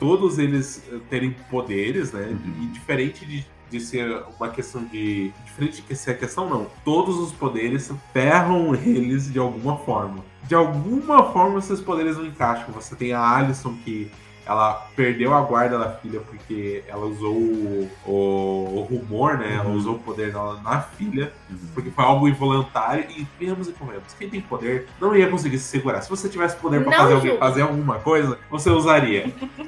todos 0.00 0.38
eles 0.38 0.82
terem 1.10 1.32
poderes, 1.50 2.12
né? 2.12 2.22
Uhum. 2.28 2.62
E 2.62 2.66
diferente 2.68 3.24
de, 3.26 3.46
de 3.70 3.80
ser 3.80 4.24
uma 4.38 4.48
questão 4.48 4.84
de. 4.84 5.32
Diferente 5.44 5.82
de 5.82 5.96
ser 5.96 6.12
a 6.12 6.14
questão, 6.14 6.48
não. 6.48 6.66
Todos 6.84 7.16
os 7.18 7.32
poderes 7.32 7.90
ferram 8.12 8.74
eles 8.74 9.32
de 9.32 9.38
alguma 9.38 9.76
forma. 9.78 10.24
De 10.44 10.54
alguma 10.54 11.32
forma, 11.32 11.58
esses 11.58 11.80
poderes 11.80 12.16
não 12.16 12.26
encaixam. 12.26 12.72
Você 12.72 12.94
tem 12.94 13.12
a 13.12 13.20
Alison 13.20 13.74
que 13.84 14.10
ela 14.46 14.86
perdeu 14.94 15.34
a 15.34 15.40
guarda 15.42 15.76
da 15.78 15.90
filha 15.90 16.20
porque 16.20 16.82
ela 16.86 17.04
usou 17.04 17.34
o, 17.34 17.90
o- 18.06 18.78
o 18.78 18.80
rumor, 18.82 19.36
né? 19.38 19.54
Ela 19.54 19.66
Uhum. 19.68 19.74
usou 19.76 19.96
o 19.96 19.98
poder 19.98 20.30
dela 20.32 20.60
na 20.62 20.80
filha, 20.80 21.32
porque 21.74 21.90
foi 21.90 22.04
algo 22.04 22.28
involuntário. 22.28 23.04
E 23.10 23.26
venhamos 23.38 23.68
e 23.68 23.72
convenhamos, 23.72 24.14
quem 24.14 24.30
tem 24.30 24.40
poder 24.40 24.86
não 25.00 25.14
ia 25.16 25.28
conseguir 25.28 25.58
se 25.58 25.64
segurar. 25.64 26.00
Se 26.02 26.08
você 26.10 26.28
tivesse 26.28 26.56
poder 26.56 26.82
pra 26.84 26.90
Não 26.92 26.98
fazer, 26.98 27.14
alguém, 27.14 27.38
fazer 27.38 27.62
alguma 27.62 27.98
coisa, 27.98 28.38
você 28.50 28.70
usaria. 28.70 29.32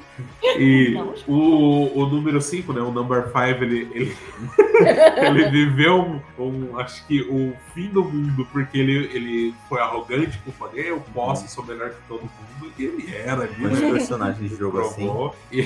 E 0.59 0.95
Não 0.95 1.15
o, 1.29 2.01
o 2.01 2.07
número 2.07 2.41
5, 2.41 2.73
né? 2.73 2.81
O 2.81 2.91
number 2.91 3.25
5, 3.27 3.39
ele, 3.63 3.89
ele, 3.93 4.17
ele 5.25 5.51
viveu 5.51 6.01
um, 6.39 6.43
um- 6.43 6.79
Acho 6.79 7.05
que 7.07 7.21
o 7.23 7.53
fim 7.75 7.89
do 7.89 8.05
mundo, 8.05 8.47
porque 8.53 8.79
ele, 8.79 9.11
ele 9.13 9.55
foi 9.69 9.81
arrogante 9.81 10.39
com 10.39 10.51
o 10.51 10.55
poder. 10.55 10.87
Eu 10.87 11.01
posso, 11.13 11.47
sou 11.49 11.65
melhor 11.65 11.91
que 11.91 11.97
todo 12.09 12.21
mundo. 12.23 12.73
E 12.79 12.85
ele 12.85 13.15
era 13.15 13.43
ali, 13.43 13.57
né? 13.67 13.91
personagens 13.93 14.51
de 14.51 14.57
jogo 14.57 14.68
assim. 14.77 15.05
provou. 15.05 15.35
E, 15.51 15.63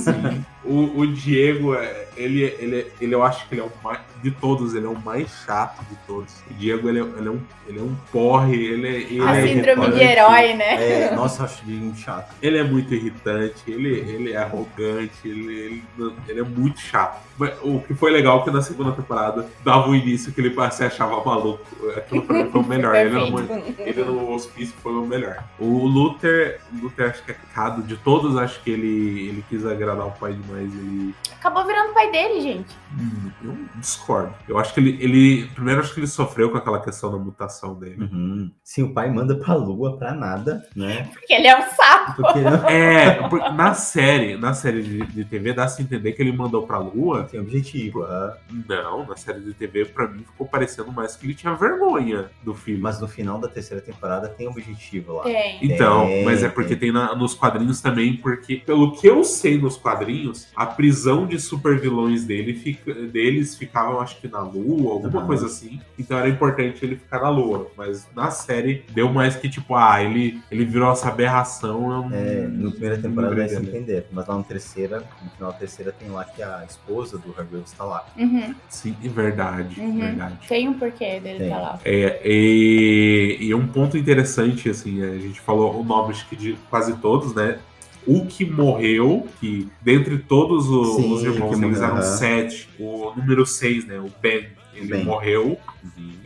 sim, 0.00 0.44
o, 0.64 1.00
o 1.00 1.06
Diego, 1.06 1.74
é, 1.74 2.05
ele, 2.16 2.42
ele, 2.58 2.92
ele, 3.00 3.14
eu 3.14 3.22
acho 3.22 3.46
que 3.48 3.54
ele 3.54 3.60
é 3.60 3.64
o 3.64 3.70
mais. 3.82 4.00
De 4.22 4.30
todos, 4.30 4.74
ele 4.74 4.86
é 4.86 4.88
o 4.88 4.98
mais 4.98 5.30
chato 5.44 5.84
de 5.88 5.94
todos. 6.06 6.32
O 6.50 6.54
Diego, 6.54 6.88
ele 6.88 6.98
é, 7.00 7.02
ele 7.02 7.28
é, 7.28 7.30
um, 7.30 7.40
ele 7.68 7.78
é 7.78 7.82
um 7.82 7.94
porre, 8.10 8.56
ele, 8.56 8.88
é- 8.88 9.00
ele 9.02 9.20
A 9.22 9.36
é 9.36 9.46
síndrome 9.46 9.90
de 9.92 10.00
herói, 10.02 10.54
né? 10.54 11.02
É, 11.02 11.14
nossa, 11.14 11.42
eu 11.42 11.44
acho 11.46 11.62
ele 11.66 11.76
muito 11.78 11.98
chato. 12.00 12.34
Ele 12.42 12.58
é 12.58 12.64
muito 12.64 12.94
irritante, 12.94 13.62
ele, 13.68 13.90
ele 13.90 14.32
é 14.32 14.38
arrogante, 14.38 15.12
ele, 15.24 15.52
ele, 15.98 16.14
ele 16.28 16.40
é 16.40 16.42
muito 16.42 16.80
chato. 16.80 17.20
Mas 17.38 17.52
o 17.62 17.80
que 17.80 17.94
foi 17.94 18.10
legal 18.10 18.40
é 18.40 18.44
que 18.44 18.50
na 18.50 18.62
segunda 18.62 18.92
temporada 18.92 19.46
dava 19.62 19.90
o 19.90 19.94
início 19.94 20.32
que 20.32 20.40
ele 20.40 20.54
se 20.70 20.82
achava 20.84 21.22
maluco. 21.22 21.62
Aquilo 21.96 22.22
pra 22.22 22.42
mim 22.42 22.50
foi 22.50 22.60
o 22.60 22.64
melhor. 22.66 22.94
Ele, 22.96 23.30
no, 23.30 23.40
ele 23.78 24.04
no 24.04 24.32
hospício 24.32 24.74
foi 24.82 24.92
o 24.92 25.06
melhor. 25.06 25.44
O 25.58 25.86
Luther, 25.86 26.60
Luther 26.80 27.10
acho 27.10 27.22
que 27.22 27.32
é 27.32 27.36
cado 27.54 27.82
de 27.82 27.96
todos, 27.98 28.36
acho 28.36 28.60
que 28.62 28.70
ele, 28.70 29.28
ele 29.28 29.44
quis 29.48 29.64
agradar 29.66 30.06
o 30.06 30.12
pai 30.12 30.32
demais. 30.32 30.72
Ele, 30.74 31.14
Acabou 31.38 31.64
virando 31.66 31.92
pai 31.92 32.05
dele, 32.10 32.40
gente. 32.40 32.74
Hum, 32.98 33.30
eu 33.44 33.56
discordo. 33.80 34.34
Eu 34.48 34.58
acho 34.58 34.72
que 34.72 34.80
ele, 34.80 34.96
ele. 35.00 35.46
Primeiro, 35.54 35.80
acho 35.80 35.92
que 35.92 36.00
ele 36.00 36.06
sofreu 36.06 36.50
com 36.50 36.56
aquela 36.56 36.80
questão 36.80 37.10
da 37.10 37.18
mutação 37.18 37.74
dele. 37.78 38.02
Uhum. 38.04 38.50
Sim, 38.62 38.84
o 38.84 38.94
pai 38.94 39.10
manda 39.10 39.34
pra 39.36 39.54
lua 39.54 39.96
pra 39.98 40.12
nada, 40.14 40.66
né? 40.74 41.08
Porque 41.12 41.32
ele 41.34 41.46
é 41.46 41.56
um 41.58 41.62
saco. 41.74 42.16
Porque 42.16 42.38
ele 42.38 42.50
não 42.50 42.68
É, 42.68 43.28
por- 43.28 43.52
na 43.52 43.74
série, 43.74 44.36
na 44.36 44.54
série 44.54 44.82
de, 44.82 44.98
de 45.06 45.24
TV, 45.24 45.52
dá-se 45.52 45.80
a 45.82 45.84
entender 45.84 46.12
que 46.12 46.22
ele 46.22 46.32
mandou 46.32 46.66
pra 46.66 46.78
Lua. 46.78 47.24
tem 47.24 47.38
objetivo. 47.40 48.02
ah, 48.04 48.36
Não, 48.68 49.06
na 49.06 49.16
série 49.16 49.40
de 49.40 49.52
TV, 49.52 49.84
pra 49.86 50.08
mim, 50.08 50.20
ficou 50.24 50.46
parecendo 50.46 50.90
mais 50.92 51.16
que 51.16 51.26
ele 51.26 51.34
tinha 51.34 51.54
vergonha 51.54 52.30
do 52.42 52.54
filho. 52.54 52.80
Mas 52.80 53.00
no 53.00 53.08
final 53.08 53.38
da 53.38 53.48
terceira 53.48 53.82
temporada 53.82 54.28
tem 54.28 54.48
objetivo 54.48 55.14
lá. 55.14 55.24
Tem. 55.24 55.58
Então, 55.62 56.06
Tem, 56.06 56.24
mas 56.24 56.42
é 56.42 56.48
porque 56.48 56.74
tem 56.76 56.90
na- 56.92 57.14
nos 57.14 57.34
quadrinhos 57.34 57.80
também, 57.80 58.16
porque, 58.16 58.56
pelo 58.56 58.92
que 58.96 59.06
eu 59.06 59.22
sei 59.24 59.58
nos 59.58 59.76
quadrinhos, 59.76 60.48
a 60.56 60.64
prisão 60.66 61.26
de 61.26 61.38
supervilões 61.38 61.95
dele 62.24 62.54
fica, 62.54 62.92
deles 62.94 63.56
ficavam, 63.56 64.00
acho 64.00 64.20
que 64.20 64.28
na 64.28 64.40
Lua, 64.40 64.92
alguma 64.92 65.24
coisa 65.26 65.46
assim. 65.46 65.80
Então 65.98 66.18
era 66.18 66.28
importante 66.28 66.84
ele 66.84 66.96
ficar 66.96 67.20
na 67.20 67.28
Lua. 67.28 67.70
Mas 67.76 68.06
na 68.14 68.30
série 68.30 68.84
deu 68.92 69.08
mais 69.12 69.36
que, 69.36 69.48
tipo, 69.48 69.74
ah, 69.74 70.02
ele, 70.02 70.40
ele 70.50 70.64
virou 70.64 70.90
essa 70.92 71.08
aberração. 71.08 71.82
Eu 71.90 72.08
não, 72.10 72.16
É, 72.16 72.46
no 72.46 72.70
primeira 72.70 72.98
temporada 72.98 73.34
vai 73.34 73.48
se 73.48 73.56
dele. 73.56 73.68
entender, 73.76 74.06
mas 74.12 74.26
lá 74.26 74.36
na 74.36 74.42
terceira, 74.42 75.02
no 75.22 75.30
final 75.30 75.52
da 75.52 75.58
terceira 75.58 75.92
tem 75.92 76.08
lá 76.10 76.24
que 76.24 76.42
a 76.42 76.64
esposa 76.68 77.18
do 77.18 77.30
Hargrave 77.30 77.64
está 77.64 77.84
lá. 77.84 78.06
Uhum. 78.16 78.54
Sim, 78.68 78.96
é 79.04 79.08
verdade, 79.08 79.80
Uhum. 79.80 79.98
verdade. 80.00 80.38
Tem 80.48 80.68
um 80.68 80.74
porquê 80.74 81.20
dele 81.20 81.38
Tem. 81.38 81.50
tá 81.50 81.58
lá. 81.58 81.80
É, 81.84 82.20
e, 82.24 83.38
e 83.40 83.54
um 83.54 83.66
ponto 83.66 83.96
interessante, 83.96 84.68
assim, 84.68 85.02
a 85.02 85.18
gente 85.18 85.40
falou 85.40 85.80
o 85.80 85.84
nome 85.84 86.10
acho 86.10 86.28
que 86.28 86.36
de 86.36 86.56
quase 86.70 86.94
todos, 86.98 87.34
né? 87.34 87.58
O 88.06 88.24
que 88.26 88.44
morreu, 88.44 89.26
que 89.40 89.68
dentre 89.82 90.18
todos 90.18 90.68
o- 90.68 90.96
Sim, 90.96 91.12
os 91.12 91.22
irmãos, 91.24 91.58
que 91.58 91.64
eles 91.64 91.80
eram 91.80 92.02
sete. 92.02 92.68
O 92.78 93.12
número 93.16 93.44
seis, 93.44 93.84
né? 93.86 93.98
O 93.98 94.10
Ben, 94.22 94.46
ele 94.74 94.88
Ben. 94.88 95.04
morreu 95.04 95.58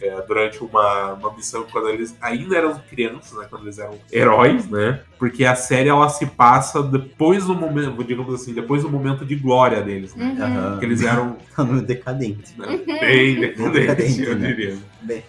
é, 0.03 0.23
durante 0.27 0.63
uma, 0.65 1.13
uma 1.13 1.35
missão 1.35 1.65
quando 1.71 1.89
eles 1.91 2.17
ainda 2.23 2.57
eram 2.57 2.79
crianças, 2.91 3.39
né? 3.39 3.47
Quando 3.51 3.65
eles 3.65 3.79
eram 3.79 3.95
heróis, 4.11 4.67
né? 4.69 5.01
Porque 5.19 5.45
a 5.45 5.55
série 5.55 5.89
ela 5.91 6.09
se 6.09 6.25
passa 6.27 6.83
depois 6.83 7.45
do 7.47 7.55
momento, 7.55 8.03
digamos 8.03 8.35
assim, 8.35 8.55
depois 8.55 8.83
do 8.83 8.89
momento 8.91 9.25
de 9.27 9.37
glória 9.37 9.83
deles, 9.83 10.15
né? 10.15 10.35
Uhum. 10.39 10.71
Porque 10.73 10.87
eles 10.87 11.03
eram 11.03 11.37
Tá 11.55 11.65
no 11.65 11.83
decadente. 11.83 12.55
né, 12.59 12.67
bem 13.01 13.41
decadentes, 13.41 13.73
Decadente, 13.73 14.23
eu 14.23 14.37
né? 14.37 14.49
diria. 14.49 14.79
Bem. 15.03 15.23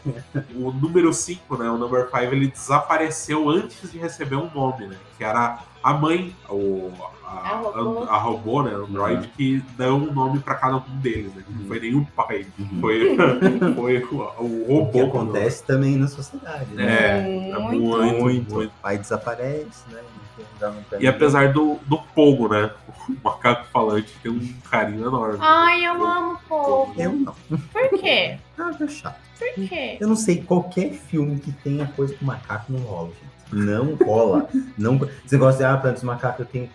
O 0.56 0.72
número 0.72 1.14
5, 1.14 1.58
né? 1.58 1.70
O 1.70 1.78
number 1.78 2.06
5, 2.10 2.34
ele 2.34 2.48
desapareceu 2.48 3.50
antes 3.50 3.92
de 3.92 3.98
receber 3.98 4.36
um 4.38 4.50
nome, 4.54 4.88
né? 4.88 4.96
Que 5.18 5.24
era 5.26 5.60
a 5.84 5.94
mãe, 5.94 6.36
o, 6.50 6.92
a, 7.26 7.32
A 7.32 7.56
robô. 7.58 8.04
a, 8.04 8.14
a 8.14 8.18
robô, 8.18 8.64
né? 8.64 8.72
Android, 8.74 9.28
que 9.30 9.64
deu 9.78 9.96
um 9.96 10.14
nome 10.14 10.40
pra 10.40 10.56
cada 10.56 10.78
um 10.78 10.98
deles, 11.00 11.34
né? 11.34 11.44
Não 11.50 11.66
foi 11.66 11.80
nem 11.80 11.96
o 11.96 12.06
pai, 12.16 12.46
Uhum. 12.60 12.80
foi, 12.82 13.18
foi 13.76 13.98
o, 14.04 14.16
o 14.16 14.66
O 14.70 14.78
robô. 14.80 14.92
que 14.92 15.00
acontece 15.02 15.64
também 15.66 15.96
na 15.98 16.08
sociedade, 16.08 16.74
né? 16.74 16.84
É, 16.84 17.50
é 17.52 17.58
Muito. 17.60 17.82
muito, 17.82 18.22
Muito. 18.22 18.54
muito. 18.54 18.70
O 18.70 18.82
pai 18.82 18.98
desaparece, 18.98 19.84
né? 19.92 20.02
Dá 20.60 20.72
E 21.00 21.08
apesar 21.08 21.52
do, 21.54 21.78
do 21.86 21.98
Pogo, 22.16 22.48
né? 22.48 22.72
O 23.10 23.14
macaco 23.24 23.66
falante 23.72 24.12
tem 24.24 24.32
um 24.32 24.54
carinho 24.70 25.08
enorme. 25.08 25.38
Ai, 25.40 25.86
eu 25.86 26.04
amo 26.04 26.40
pouco. 26.48 26.94
Eu 27.00 27.14
não. 27.14 27.34
Por 27.72 28.00
quê? 28.00 28.38
Ah, 28.58 28.72
é 28.80 28.88
chato. 28.88 29.20
Por 29.40 29.68
quê? 29.68 29.98
Eu 30.00 30.08
não 30.08 30.16
sei, 30.16 30.44
qualquer 30.44 30.92
filme 30.94 31.40
que 31.40 31.52
tenha 31.52 31.88
coisa 31.88 32.14
com 32.16 32.26
macaco 32.26 32.72
não 32.72 32.80
rola, 32.82 33.08
gente. 33.10 33.41
Não 33.52 33.96
rola. 33.96 34.48
Não... 34.78 34.96
Esse 35.26 35.34
negócio 35.34 35.58
de, 35.60 35.64
ah, 35.66 35.78
plantas 35.78 36.04
macaco, 36.04 36.42
eu 36.42 36.46
tenho 36.46 36.70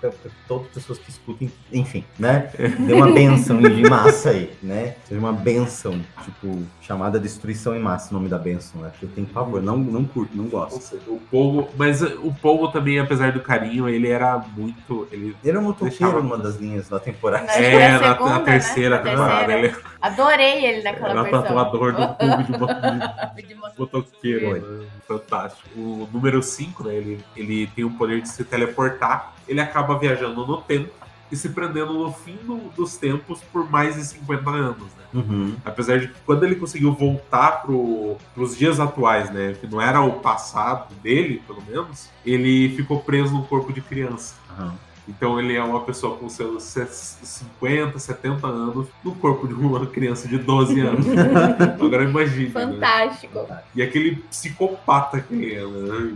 todas 0.47 0.66
as 0.68 0.73
pessoas 0.75 0.99
que 0.99 1.11
escutem, 1.11 1.50
enfim, 1.73 2.04
né? 2.18 2.50
Dê 2.87 2.92
uma 2.92 3.11
benção 3.11 3.61
de 3.61 3.88
massa 3.88 4.30
aí, 4.30 4.52
né? 4.62 4.95
Seja 5.04 5.18
uma 5.21 5.33
benção, 5.33 6.00
tipo, 6.25 6.62
chamada 6.80 7.18
destruição 7.18 7.75
em 7.75 7.80
massa, 7.80 8.11
o 8.11 8.14
nome 8.14 8.28
da 8.28 8.38
benção, 8.38 8.80
né? 8.83 8.88
Porque 8.90 9.06
eu 9.06 9.11
tenho 9.11 9.26
pavor, 9.26 9.62
não, 9.62 9.76
não 9.76 10.04
curto, 10.04 10.37
não 10.37 10.45
Ou 10.45 10.50
gosto. 10.50 10.80
seja, 10.83 11.02
o 11.09 11.21
Pogo. 11.30 11.68
Mas 11.76 12.02
o 12.02 12.35
Pogo 12.40 12.68
também, 12.68 12.99
apesar 12.99 13.33
do 13.33 13.40
carinho, 13.40 13.88
ele 13.88 14.09
era 14.09 14.38
muito. 14.56 15.09
Ele 15.11 15.35
Ele 15.42 15.56
é 15.56 15.61
um 15.61 15.64
motoqueiro 15.64 16.23
numa 16.23 16.38
das 16.38 16.56
linhas 16.56 16.88
da 16.88 16.99
temporada. 17.00 17.50
É, 17.52 17.88
na 17.88 17.99
na, 18.00 18.12
segunda, 18.12 18.30
na 18.30 18.38
né? 18.38 18.45
terceira 18.45 18.97
Na 18.97 19.02
temporada. 19.02 19.47
terceira. 19.47 19.66
Ele 19.68 19.76
Adorei 20.00 20.64
ele 20.66 20.83
naquela 20.83 21.09
era 21.11 21.23
versão. 21.23 21.42
tatuador 21.42 21.92
do 21.92 22.14
clube 22.14 22.45
de, 22.45 22.52
de 23.42 23.49
De 23.49 23.54
moto- 23.54 23.75
motoqueiro. 23.78 24.61
Né? 24.80 24.87
Fantástico. 25.09 25.68
O 25.76 26.09
número 26.12 26.42
5, 26.42 26.66
né? 26.85 26.95
Ele, 26.95 27.25
ele 27.37 27.67
tem 27.69 27.85
o 27.85 27.91
poder 27.91 28.21
de 28.21 28.29
se 28.29 28.45
teleportar. 28.45 29.35
Ele 29.49 29.61
acaba 29.61 29.99
viajando 29.99 30.47
no 30.47 30.59
tempo 30.63 30.91
e 31.31 31.37
se 31.37 31.49
prendendo 31.49 31.93
no 31.93 32.13
fim 32.13 32.37
do- 32.45 32.69
dos 32.77 32.97
tempos 32.97 33.41
por 33.53 33.69
mais 33.71 33.97
de 33.97 34.05
50 34.05 34.51
anos, 34.51 34.79
né? 34.97 35.05
Uhum. 35.15 35.57
Apesar 35.65 35.99
de 35.99 36.09
que 36.09 36.15
quando 36.25 36.45
ele 36.45 36.55
conseguiu 36.57 36.93
voltar 36.93 37.63
pro, 37.63 38.17
pros 38.35 38.57
dias 38.57 38.79
atuais, 38.79 39.31
né? 39.31 39.55
Que 39.61 39.67
não 39.67 39.81
era 39.81 40.01
o 40.01 40.21
passado 40.21 40.95
dele, 41.03 41.43
pelo 41.47 41.63
menos, 41.67 42.11
ele 42.25 42.75
ficou 42.77 43.01
preso 43.01 43.33
no 43.35 43.45
corpo 43.45 43.73
de 43.73 43.81
criança. 43.81 44.35
Aham. 44.51 44.75
Então 45.09 45.39
ele 45.39 45.55
é 45.55 45.63
uma 45.63 45.81
pessoa 45.83 46.17
com 46.17 46.29
seus 46.29 46.63
50, 46.65 47.99
70 47.99 48.47
anos 48.47 48.89
no 49.05 49.15
corpo 49.15 49.47
de 49.47 49.55
uma 49.55 49.87
criança 49.87 50.27
de 50.27 50.37
12 50.39 50.81
anos. 50.81 51.07
Agora 51.81 52.03
imagine. 52.03 52.47
Né? 52.47 52.51
Fantástico. 52.51 53.47
E 53.75 53.83
aquele 53.83 54.17
psicopata 54.17 55.21
que 55.21 55.55
é, 55.55 55.65
né? 55.65 56.13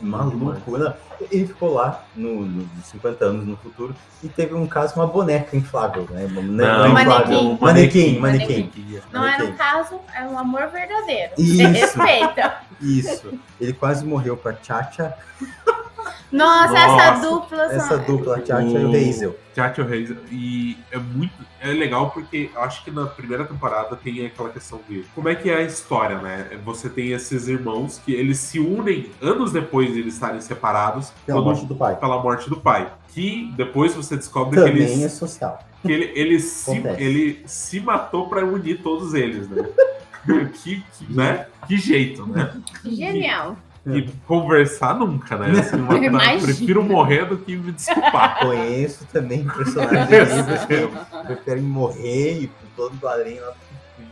Maluco. 0.00 0.78
Não, 0.78 0.94
ele 1.30 1.46
ficou 1.46 1.74
lá 1.74 2.02
no, 2.16 2.46
no 2.46 2.68
50 2.84 3.24
anos 3.24 3.46
no 3.46 3.56
futuro 3.58 3.94
e 4.22 4.28
teve 4.28 4.54
um 4.54 4.66
caso 4.66 4.94
com 4.94 5.00
uma 5.00 5.06
boneca 5.06 5.54
inflável, 5.54 6.06
né? 6.10 6.26
Boneca 6.26 6.78
Não, 6.78 6.88
inflável. 6.98 7.58
Manequim. 7.60 8.18
Manequim, 8.18 8.18
Manequim. 8.18 8.54
manequim. 8.62 9.00
Não 9.12 9.26
é 9.26 9.32
no 9.32 9.44
Manequim. 9.44 9.56
caso, 9.58 10.00
é 10.14 10.22
um 10.22 10.38
amor 10.38 10.68
verdadeiro. 10.68 11.32
Isso. 11.36 11.66
Respeita. 11.68 12.54
Isso. 12.80 13.38
Ele 13.60 13.74
quase 13.74 14.04
morreu 14.06 14.36
pra 14.38 14.56
Chacha, 14.62 15.14
Nossa, 16.32 16.78
essa 16.78 16.86
Nossa, 17.12 17.28
dupla 17.28 17.68
são- 17.68 17.76
essa 17.76 17.98
dupla, 17.98 18.46
Chacha 18.46 18.62
e 18.78 18.84
o 18.84 18.90
Hazel. 18.90 19.36
Tchatcho 19.52 19.82
Reis. 19.82 20.14
E 20.30 20.78
é 20.92 20.98
muito. 20.98 21.32
É 21.60 21.72
legal 21.72 22.10
porque 22.10 22.50
eu 22.54 22.60
acho 22.62 22.84
que 22.84 22.90
na 22.90 23.06
primeira 23.06 23.44
temporada 23.44 23.96
tem 23.96 24.24
aquela 24.24 24.48
questão 24.48 24.80
de 24.88 25.04
como 25.14 25.28
é 25.28 25.34
que 25.34 25.50
é 25.50 25.56
a 25.56 25.62
história, 25.62 26.18
né? 26.18 26.58
Você 26.64 26.88
tem 26.88 27.10
esses 27.10 27.48
irmãos 27.48 28.00
que 28.04 28.12
eles 28.14 28.38
se 28.38 28.60
unem 28.60 29.10
anos 29.20 29.50
depois 29.52 29.92
de 29.92 29.98
eles 30.00 30.14
estarem 30.14 30.40
separados 30.40 31.12
Pela 31.26 31.38
quando- 31.40 31.46
morte 31.46 31.66
do 31.66 31.74
pai. 31.74 31.96
pela 31.96 32.22
morte 32.22 32.48
do 32.48 32.56
pai. 32.60 32.92
Que 33.08 33.52
depois 33.56 33.92
você 33.92 34.16
descobre 34.16 34.56
que, 34.56 34.64
Também 34.64 34.82
eles, 34.84 35.02
é 35.02 35.08
social. 35.08 35.58
que 35.82 35.90
ele, 35.90 36.12
ele, 36.14 36.38
se, 36.38 36.76
ele 36.96 37.42
se 37.44 37.80
matou 37.80 38.28
pra 38.28 38.44
unir 38.44 38.80
todos 38.82 39.14
eles, 39.14 39.48
né? 39.48 39.64
que, 40.62 40.80
que, 40.96 41.12
né? 41.12 41.46
que 41.66 41.76
jeito, 41.76 42.24
né? 42.26 42.52
Genial. 42.84 43.56
E 43.86 44.02
conversar 44.26 44.94
nunca, 44.94 45.36
né? 45.36 45.58
Assim, 45.58 45.76
uma- 45.76 45.96
Imagina. 46.04 46.42
prefiro 46.42 46.82
morrer 46.82 47.24
do 47.24 47.38
que 47.38 47.56
me 47.56 47.72
desculpar. 47.72 48.38
Conheço 48.44 49.06
também 49.12 49.44
personagens 49.46 50.08
de 50.08 50.34
livros 50.36 50.64
que 50.66 51.26
preferem 51.26 51.62
morrer 51.62 52.42
e 52.42 52.46
por 52.48 52.68
todo 52.90 53.02
o 53.02 53.08
além 53.08 53.40
lá. 53.40 53.52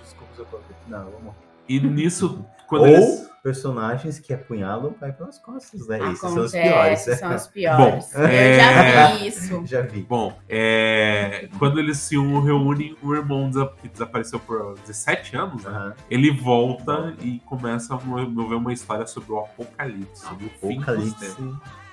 Desculpa 0.03 0.33
se 0.35 0.41
eu. 0.41 0.47
Não, 0.89 0.99
eu 0.99 1.11
vou 1.11 1.21
morrer. 1.21 1.37
E 1.69 1.81
nisso, 1.81 2.43
quando 2.67 2.83
Ou 2.83 2.89
eles. 2.89 3.29
Personagens 3.49 4.19
que 4.19 4.33
apunhalam 4.35 4.91
o 4.91 4.93
pai 4.95 5.11
pelas 5.13 5.39
costas, 5.39 5.87
né? 5.89 5.99
Esses 6.05 6.19
são 6.21 6.31
os 6.37 6.55
Acontece, 6.55 6.63
piores. 6.63 7.07
né? 7.07 7.17
São 7.17 7.35
os 7.35 7.47
piores. 7.49 8.13
Bom, 8.13 8.21
Eu 8.21 8.27
é- 8.27 8.59
já 8.59 9.07
vi 9.17 9.27
isso. 9.27 9.63
Já 9.67 9.81
vi. 9.83 10.03
Bom, 10.03 10.39
é, 10.49 11.49
quando 11.59 11.79
eles 11.79 11.97
se 11.99 12.17
reúnem, 12.17 12.97
o 13.03 13.15
irmão 13.15 13.51
que 13.81 13.89
desapareceu 13.89 14.39
por 14.41 14.75
17 14.81 15.37
anos, 15.37 15.65
né? 15.65 15.71
Aham. 15.71 15.95
Ele 16.11 16.31
volta 16.31 17.15
e 17.23 17.41
começa 17.47 17.95
a 17.95 17.99
mover 17.99 18.57
uma 18.59 18.73
história 18.73 19.07
sobre 19.07 19.33
o 19.33 19.39
apocalipse, 19.39 20.27
sobre 20.27 20.47
o 20.47 20.51
Apocalipse. 20.55 21.11
Fim 21.15 21.27
dos 21.27 21.35
tempos. 21.35 21.88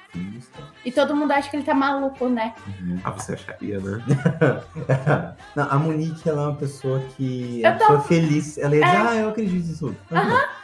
E 0.86 0.91
todo 0.91 1.15
mundo 1.15 1.31
acha 1.31 1.50
que 1.50 1.55
ele 1.57 1.63
tá 1.65 1.74
maluco, 1.74 2.27
né? 2.29 2.53
Uhum. 2.67 3.00
Ah, 3.03 3.12
você 3.12 3.34
acharia, 3.34 3.79
né? 3.79 4.03
Não, 5.55 5.67
a 5.72 5.77
Monique, 5.79 6.27
ela 6.29 6.43
é 6.43 6.45
uma 6.48 6.55
pessoa 6.55 7.01
que 7.15 7.63
é 7.63 7.67
Eu 7.67 7.72
uma 7.72 7.77
tô- 7.79 7.86
pessoa 7.86 8.01
feliz. 8.03 8.57
Ela 8.57 8.75
ia 8.75 8.84
dizer, 8.86 8.95
É. 8.98 9.01
ah, 9.01 9.15
eu 9.15 9.29
acredito 9.29 9.72
em 9.72 9.75
tudo. 9.75 9.98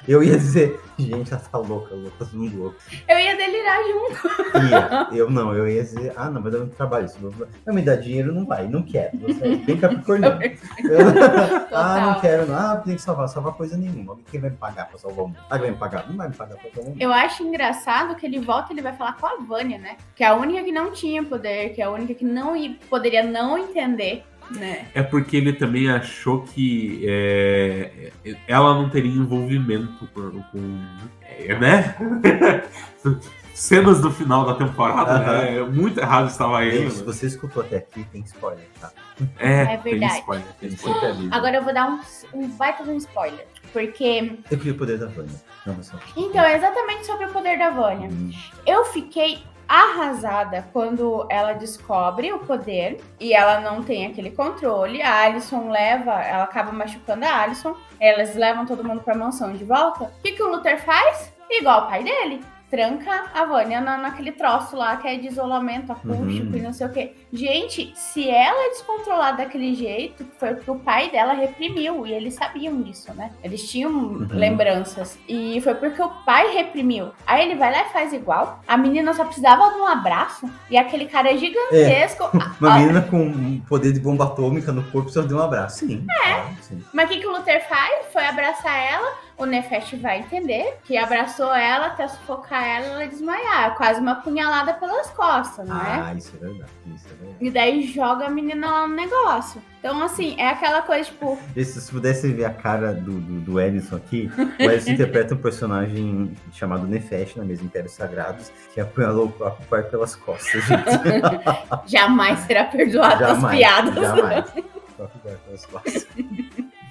Eu 0.08 0.24
ia 0.24 0.38
dizer, 0.38 0.79
gente, 1.08 1.34
ela 1.34 1.41
tá 1.41 1.58
louca, 1.58 1.96
louca, 1.96 2.12
todo 2.20 2.38
mundo 2.38 2.58
louco. 2.58 2.77
Eu 3.08 3.20
ia 3.20 3.36
delirar 3.36 3.79
junto. 3.84 4.27
Ia. 4.70 5.08
Eu 5.22 5.29
não, 5.29 5.53
eu 5.53 5.67
ia 5.67 5.84
dizer, 5.84 6.13
ah, 6.15 6.29
não, 6.29 6.41
vai 6.41 6.51
dar 6.51 6.60
muito 6.60 6.75
trabalho. 6.75 7.08
Se 7.08 7.17
não 7.22 7.74
me 7.74 7.81
dar 7.81 7.96
dinheiro, 7.98 8.34
não 8.34 8.46
vai, 8.46 8.67
não 8.67 8.81
quero. 8.81 9.17
Você 9.20 9.46
é 9.46 9.55
bem 9.55 9.77
capricorniano. 9.77 10.39
ah, 11.72 12.01
não 12.01 12.22
quero, 12.22 12.46
não. 12.48 12.55
Ah, 12.55 12.77
tem 12.77 12.96
que 12.96 13.01
salvar, 13.01 13.27
salvar 13.27 13.53
coisa 13.53 13.77
nenhuma. 13.77 14.17
Quem 14.29 14.39
vai 14.39 14.50
me 14.50 14.58
pagar 14.58 14.88
pra 14.88 14.98
salvar 14.98 15.25
o 15.25 15.27
mundo? 15.27 15.39
Ah, 15.50 15.58
vai 15.58 15.72
me 15.72 15.77
pagar? 15.77 16.08
Não 16.10 16.15
vai 16.15 16.29
me 16.29 16.36
pagar 16.36 16.55
pra 16.55 16.63
salvar 16.70 16.84
o 16.84 16.89
mundo. 16.89 17.01
Eu 17.01 17.12
acho 17.12 17.43
engraçado 17.43 18.15
que 18.15 18.25
ele 18.25 18.39
volta 18.39 18.72
e 18.72 18.75
ele 18.75 18.81
vai 18.81 18.93
falar 18.93 19.13
com 19.17 19.27
a 19.27 19.36
Vânia, 19.38 19.77
né? 19.77 19.98
Que 20.15 20.24
é 20.24 20.27
a 20.27 20.36
única 20.36 20.63
que 20.63 20.72
não 20.72 20.91
tinha 20.91 21.24
poder, 21.24 21.74
que 21.74 21.81
é 21.81 21.86
a 21.86 21.91
única 21.91 22.13
que 22.13 22.25
não 22.25 22.53
poderia 22.89 23.24
não 23.24 23.58
entender, 23.58 24.24
né? 24.60 24.88
É 24.93 25.01
porque 25.03 25.38
ele 25.38 25.53
também 25.53 25.89
achou 25.89 26.41
que 26.41 27.03
é, 27.08 28.12
ela 28.48 28.74
não 28.74 28.89
teria 28.89 29.12
envolvimento 29.12 30.08
com. 30.13 30.41
com 30.43 30.79
é, 31.24 31.55
né? 31.60 31.96
Cenas 33.53 34.01
do 34.01 34.10
final 34.10 34.46
da 34.46 34.55
temporada, 34.55 35.20
né? 35.20 35.62
Muito 35.62 36.00
errado 36.00 36.29
estava 36.29 36.63
ele. 36.65 36.84
Gente, 36.84 36.93
se 36.93 37.00
né? 37.00 37.05
você 37.05 37.27
escutou 37.27 37.62
até 37.62 37.77
aqui, 37.77 38.03
tem 38.05 38.22
spoiler, 38.22 38.65
tá? 38.79 38.91
É, 39.38 39.74
É 39.74 39.77
tem 39.77 39.91
verdade. 39.91 40.20
spoiler. 40.20 40.48
tem 40.60 40.70
spoiler. 40.70 41.01
sempre 41.01 41.15
avisa. 41.17 41.36
Agora 41.36 41.58
eu 41.58 41.63
vou 41.63 41.74
dar 41.74 41.88
um, 41.89 42.00
um 42.34 42.48
baita 42.50 42.84
de 42.84 42.89
um 42.89 42.98
spoiler. 42.98 43.46
Porque. 43.72 44.39
Eu 44.50 44.58
queria 44.58 44.74
o 44.74 44.77
poder 44.77 44.98
da 44.98 45.08
Vânia. 45.08 45.36
Não, 45.65 45.75
mas 45.75 45.88
só. 45.88 45.98
Então, 46.17 46.43
é 46.43 46.58
exatamente 46.58 47.05
sobre 47.05 47.25
o 47.25 47.29
poder 47.29 47.60
da 47.60 47.70
Vânia. 47.70 48.10
Hum, 48.10 48.31
Eu 48.65 48.86
fiquei 48.86 49.43
arrasada 49.72 50.67
quando 50.74 51.26
ela 51.30 51.54
descobre 51.54 52.34
o 52.34 52.39
poder 52.39 53.00
e 53.17 53.34
ela 53.34 53.62
não 53.62 53.82
tem 53.82 54.06
aquele 54.06 54.32
controle. 54.32 55.02
A 55.02 55.22
Alison 55.22 55.69
leva, 55.72 56.12
ela 56.22 56.43
acaba 56.43 56.74
machucando 56.74 57.24
a 57.24 57.41
Alison. 57.41 57.74
Elas 57.98 58.36
levam 58.36 58.65
todo 58.65 58.84
mundo 58.84 59.02
pra 59.02 59.15
mansão 59.15 59.54
de 59.54 59.63
volta. 59.63 60.04
O 60.04 60.22
que, 60.22 60.34
que 60.34 60.43
o 60.43 60.52
Luther 60.52 60.84
faz? 60.84 61.34
Igual 61.50 61.84
o 61.84 61.88
pai 61.88 62.04
dele. 62.04 62.43
Tranca 62.71 63.25
a 63.36 63.43
Vânia 63.45 63.81
na, 63.81 63.97
naquele 63.97 64.31
troço 64.31 64.77
lá 64.77 64.95
que 64.95 65.05
é 65.07 65.17
de 65.17 65.27
isolamento 65.27 65.91
acústico 65.91 66.21
Uhum. 66.21 66.55
e 66.55 66.62
não 66.62 66.71
sei 66.71 66.88
o 66.88 66.89
quê. 66.89 67.13
Gente, 67.34 67.91
se 67.95 68.29
ela 68.29 68.65
é 68.67 68.69
descontrolada 68.69 69.38
daquele 69.43 69.75
jeito, 69.75 70.25
foi 70.39 70.55
porque 70.55 70.71
o 70.71 70.79
pai 70.79 71.10
dela 71.12 71.34
reprimiu. 71.34 72.07
E 72.07 72.13
eles 72.13 72.34
sabiam 72.34 72.81
disso, 72.81 73.13
né? 73.13 73.31
Eles 73.43 73.69
tinham 73.69 74.25
lembranças. 74.31 75.19
E 75.27 75.60
foi 75.62 75.75
porque 75.75 76.01
o 76.01 76.10
pai 76.25 76.53
reprimiu. 76.53 77.12
Aí 77.27 77.43
ele 77.43 77.55
vai 77.55 77.71
lá 77.71 77.81
e 77.88 77.89
faz 77.89 78.13
igual. 78.13 78.62
A 78.67 78.77
menina 78.77 79.13
só 79.13 79.25
precisava 79.25 79.69
de 79.73 79.79
um 79.79 79.86
abraço. 79.86 80.49
E 80.69 80.77
aquele 80.77 81.05
cara 81.05 81.31
é 81.34 81.38
gigantesco. 81.38 82.29
Uma 82.62 82.75
Ah, 82.75 82.79
menina 82.79 83.01
com 83.01 83.17
um 83.21 83.60
poder 83.67 83.91
de 83.91 83.99
bomba 83.99 84.25
atômica 84.25 84.71
no 84.71 84.84
corpo 84.91 85.10
só 85.10 85.21
deu 85.21 85.38
um 85.38 85.41
abraço. 85.41 85.79
Sim. 85.86 86.05
É. 86.25 86.53
sim. 86.62 86.81
Mas 86.93 87.05
o 87.05 87.13
que, 87.13 87.19
que 87.19 87.27
o 87.27 87.31
Luther 87.31 87.67
faz? 87.67 88.05
Foi 88.13 88.23
abraçar 88.25 88.77
ela. 88.77 89.12
O 89.41 89.45
Nefesh 89.47 89.93
vai 89.99 90.19
entender 90.19 90.77
que 90.84 90.95
abraçou 90.95 91.51
ela 91.51 91.88
até 91.88 92.08
sufocar 92.08 92.63
ela 92.63 92.86
e 92.86 92.89
ela 92.91 93.08
desmaiar. 93.08 93.75
Quase 93.75 93.99
uma 93.99 94.13
punhalada 94.13 94.71
pelas 94.75 95.10
costas, 95.10 95.67
não 95.67 95.82
é? 95.82 95.99
Ah, 95.99 96.13
isso 96.15 96.32
é 96.36 96.45
verdade. 96.45 96.71
Isso 96.93 97.08
é 97.08 97.15
verdade. 97.15 97.38
E 97.41 97.49
daí 97.49 97.82
joga 97.88 98.27
a 98.27 98.30
menina 98.30 98.69
lá 98.69 98.88
no 98.88 98.93
negócio. 98.95 99.60
Então, 99.80 99.99
assim, 100.04 100.36
é 100.38 100.47
aquela 100.47 100.84
coisa, 100.84 101.06
tipo, 101.06 101.39
E 101.56 101.65
se 101.65 101.82
você 101.82 101.91
pudesse 101.91 102.32
ver 102.32 102.45
a 102.45 102.54
cara 102.54 102.93
do, 102.93 103.19
do, 103.19 103.41
do 103.41 103.60
Edison 103.60 103.95
aqui, 103.95 104.32
o 104.60 104.63
Edison 104.69 104.91
interpreta 104.93 105.34
um 105.34 105.39
personagem 105.39 106.38
chamado 106.54 106.86
Nefesh 106.86 107.36
na 107.36 107.43
mesa 107.43 107.63
Impérios 107.63 107.93
Sagrados, 107.93 108.51
que 108.75 108.80
apunhalou 108.80 109.25
o 109.25 109.32
próprio 109.32 109.67
pai 109.67 109.82
pelas 109.82 110.15
costas, 110.15 110.63
gente. 110.65 110.86
jamais 111.89 112.38
será 112.41 112.65
perdoado 112.65 113.25
as 113.25 113.49
piadas. 113.49 113.95
Jamais. 113.95 114.45
O 114.49 114.93
próprio 114.97 115.19
pai 115.23 115.38
pelas 115.47 115.65
costas. 115.65 116.08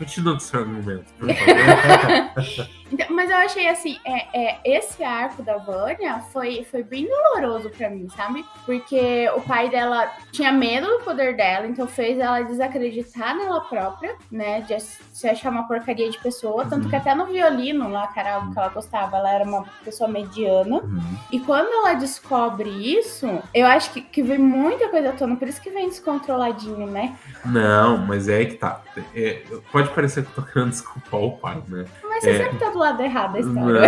Continua 0.01 0.33
com 0.33 0.41
seu 0.41 0.61
argumento, 0.61 1.13
por 1.19 1.29
favor. 1.29 2.71
Então, 2.91 3.07
mas 3.11 3.31
eu 3.31 3.37
achei 3.37 3.69
assim, 3.69 3.99
é, 4.05 4.27
é, 4.39 4.61
esse 4.65 5.03
arco 5.03 5.43
da 5.43 5.57
Vânia 5.57 6.21
foi, 6.33 6.65
foi 6.71 6.83
bem 6.83 7.09
doloroso 7.09 7.71
pra 7.71 7.89
mim, 7.89 8.09
sabe? 8.17 8.45
Porque 8.67 9.31
o 9.37 9.41
pai 9.41 9.69
dela 9.71 10.11
tinha 10.33 10.53
medo 10.53 10.87
do 10.87 11.05
poder 11.05 11.37
dela, 11.37 11.67
então 11.67 11.87
fez 11.87 12.19
ela 12.19 12.43
desacreditar 12.43 13.37
nela 13.37 13.61
própria, 13.61 14.17
né? 14.31 14.61
De 14.63 14.79
se 14.81 15.29
achar 15.29 15.51
uma 15.51 15.67
porcaria 15.67 16.11
de 16.11 16.19
pessoa. 16.19 16.67
Tanto 16.67 16.89
que 16.89 16.97
até 16.97 17.15
no 17.15 17.27
violino 17.27 17.89
lá, 17.89 18.11
algo 18.33 18.53
que 18.53 18.59
ela 18.59 18.69
gostava, 18.69 19.17
ela 19.17 19.33
era 19.33 19.45
uma 19.45 19.65
pessoa 19.85 20.09
mediana. 20.09 20.77
Uhum. 20.77 21.19
E 21.33 21.41
quando 21.41 21.73
ela 21.73 21.95
descobre 21.95 22.69
isso, 22.69 23.27
eu 23.55 23.67
acho 23.67 23.93
que, 23.93 24.01
que 24.01 24.23
vem 24.23 24.39
muita 24.39 24.89
coisa 24.89 25.11
à 25.11 25.13
tona, 25.13 25.37
por 25.37 25.49
isso 25.49 25.61
que 25.61 25.71
vem 25.71 25.89
descontroladinho, 25.89 26.87
né? 26.87 27.17
Não, 27.45 27.99
mas 27.99 28.29
é 28.29 28.37
aí 28.37 28.47
que 28.47 28.57
tá. 28.57 28.83
É, 29.15 29.43
pode 29.71 29.91
parecer 29.91 30.25
que 30.25 30.31
eu 30.31 30.43
tô 30.43 30.51
querendo 30.51 30.71
desculpar 30.71 31.21
o 31.21 31.37
pai, 31.37 31.63
né? 31.69 31.85
Mas 32.23 32.25
você 32.25 32.31
É. 32.31 32.45
sempre 32.45 32.59
tá 32.59 32.71
do 32.71 32.79
lado 32.79 33.03
errado 33.03 33.33
da 33.33 33.41
história. 33.41 33.81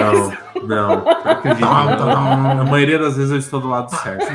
Não, 0.63 0.67
não. 0.67 1.09
Acredito. 1.09 1.65
A 1.65 2.65
maioria 2.65 2.99
das 2.99 3.17
vezes 3.17 3.31
eu 3.33 3.39
estou 3.39 3.61
do 3.61 3.69
lado 3.69 3.91
certo. 3.91 4.27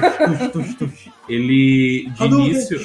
Ele, 1.28 2.10
de 2.16 2.26
início, 2.26 2.80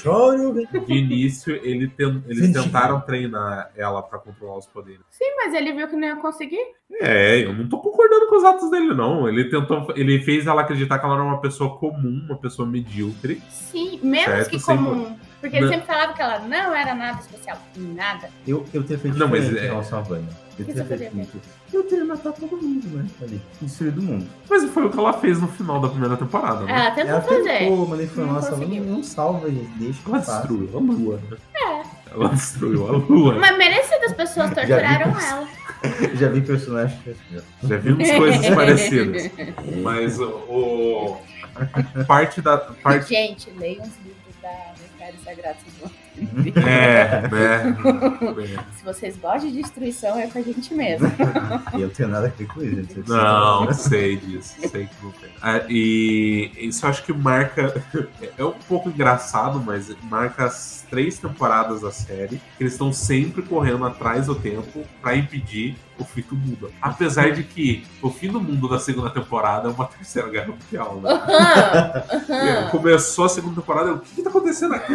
de 0.86 0.94
início 0.94 1.54
ele 1.62 1.86
ten- 1.88 2.22
eles 2.28 2.52
tentaram 2.52 3.00
treinar 3.00 3.70
ela 3.76 4.02
pra 4.02 4.18
controlar 4.18 4.58
os 4.58 4.66
poderes. 4.66 5.00
Sim, 5.10 5.24
mas 5.36 5.54
ele 5.54 5.72
viu 5.72 5.86
que 5.88 5.94
não 5.96 6.08
ia 6.08 6.16
conseguir. 6.16 6.60
É, 7.00 7.44
eu 7.44 7.52
não 7.52 7.68
tô 7.68 7.78
concordando 7.78 8.26
com 8.28 8.36
os 8.36 8.44
atos 8.44 8.70
dele, 8.70 8.94
não. 8.94 9.28
Ele 9.28 9.44
tentou. 9.48 9.86
Ele 9.94 10.20
fez 10.22 10.46
ela 10.46 10.62
acreditar 10.62 10.98
que 10.98 11.04
ela 11.04 11.14
era 11.14 11.22
uma 11.24 11.40
pessoa 11.40 11.76
comum, 11.78 12.24
uma 12.28 12.36
pessoa 12.36 12.66
medíocre. 12.66 13.40
Sim, 13.48 14.00
menos 14.02 14.24
Certo, 14.34 14.50
que 14.50 14.58
sempre. 14.58 14.84
comum. 14.84 15.16
Porque 15.40 15.56
ele 15.56 15.64
Não. 15.66 15.72
sempre 15.72 15.86
falava 15.86 16.12
que 16.12 16.22
ela 16.22 16.38
não 16.40 16.74
era 16.74 16.94
nada 16.94 17.18
especial. 17.20 17.58
Nada. 17.76 18.28
Eu, 18.46 18.64
eu 18.72 18.82
teria 18.82 18.98
feito 18.98 19.18
Não, 19.18 19.26
mas 19.28 19.44
é- 19.54 19.64
em 19.64 19.68
relação 19.68 19.98
à 19.98 20.02
Vânia. 20.02 20.28
Eu 20.58 20.64
teria 20.66 20.84
feito 20.84 21.16
muito. 21.16 21.40
Eu 21.72 21.82
teria 21.84 22.04
matado 22.04 22.36
todo 22.38 22.56
mundo, 22.62 22.86
né? 22.88 23.06
Ali. 23.22 23.40
Destruído 23.60 24.00
o 24.00 24.02
mundo. 24.04 24.26
Mas 24.48 24.64
foi 24.70 24.84
o 24.86 24.90
que 24.90 24.98
ela 24.98 25.12
fez 25.14 25.40
no 25.40 25.48
final 25.48 25.80
da 25.80 25.88
primeira 25.88 26.16
temporada, 26.16 26.64
né? 26.64 26.72
Ela 26.72 26.90
tentou 26.90 27.10
Ela 27.10 27.20
fazer. 27.22 27.58
tentou, 27.58 27.86
mas 27.88 27.98
ele 28.00 28.08
falou, 28.08 28.26
Não 28.26 28.34
nossa, 28.34 28.50
não, 28.50 28.58
conseguiu. 28.58 28.84
não 28.84 29.02
salva, 29.02 29.50
gente. 29.50 29.70
Deixa 29.78 30.02
que 30.02 30.08
Ela 30.10 30.18
destruiu 30.18 30.70
a 30.74 30.80
lua, 30.80 31.20
né? 31.30 31.36
Ela 32.10 32.28
destruiu 32.28 32.88
a 32.88 32.92
lua. 32.92 33.34
Mas 33.38 33.56
merecidas 33.56 34.12
pessoas 34.12 34.48
vi 34.50 34.54
torturaram 34.56 35.12
você. 35.12 35.26
ela. 35.26 35.48
Já 36.14 36.28
vi 36.28 36.40
personagens. 36.42 37.00
Já 37.62 37.76
vimos 37.78 38.10
coisas 38.12 38.46
parecidas. 38.54 39.30
Mas 39.82 40.18
o, 40.20 40.26
o- 40.28 41.16
parte 42.06 42.40
da 42.40 42.56
parte 42.58 43.08
Gente, 43.08 43.50
leiam 43.58 43.82
os 43.82 43.90
livros 44.04 44.34
da 44.42 44.72
Mistério 44.80 45.18
Sagrado. 45.24 45.58
Vão 46.20 46.62
é, 46.64 47.28
né? 47.28 47.76
Se 48.76 48.84
vocês 48.84 49.16
gostam 49.16 49.50
de 49.50 49.62
destruição, 49.62 50.18
é 50.18 50.26
com 50.26 50.38
a 50.38 50.42
gente 50.42 50.74
mesmo. 50.74 51.06
E 51.74 51.80
eu 51.80 51.88
não 51.88 51.94
tenho 51.94 52.08
nada 52.08 52.26
a 52.26 52.30
ver 52.30 52.46
com 52.46 52.62
isso, 52.62 52.76
gente. 52.76 52.98
Eu 52.98 53.04
Não, 53.06 53.72
sei 53.72 54.16
disso, 54.16 54.54
sei 54.68 54.86
que 54.86 54.94
não 55.02 55.10
tem. 55.12 55.30
Ah, 55.40 55.62
e 55.68 56.50
isso 56.56 56.84
eu 56.84 56.90
acho 56.90 57.04
que 57.04 57.12
marca. 57.12 57.82
É 58.38 58.44
um 58.44 58.52
pouco 58.52 58.88
engraçado, 58.88 59.60
mas 59.60 59.94
marca 60.04 60.44
as 60.44 60.86
três 60.88 61.18
temporadas 61.18 61.82
da 61.82 61.90
série. 61.90 62.40
Que 62.56 62.62
eles 62.62 62.72
estão 62.72 62.92
sempre 62.92 63.42
correndo 63.42 63.84
atrás 63.84 64.26
do 64.26 64.34
tempo 64.34 64.84
pra 65.00 65.16
impedir 65.16 65.76
o 65.98 66.04
fim 66.04 66.22
do 66.22 66.36
mundo. 66.36 66.72
Apesar 66.80 67.32
de 67.32 67.42
que 67.42 67.84
o 68.00 68.10
fim 68.10 68.28
do 68.28 68.40
mundo 68.40 68.68
da 68.68 68.78
segunda 68.78 69.10
temporada 69.10 69.68
é 69.68 69.72
uma 69.72 69.86
terceira 69.86 70.28
guerra 70.28 70.48
mundial, 70.48 71.00
né? 71.02 71.10
Aham, 71.10 72.02
aham. 72.30 72.68
Começou 72.72 73.24
a 73.24 73.28
segunda 73.28 73.60
temporada, 73.60 73.90
eu, 73.90 73.96
o 73.96 74.00
que, 74.00 74.16
que 74.16 74.22
tá 74.22 74.30
acontecendo 74.30 74.74
aqui? 74.74 74.92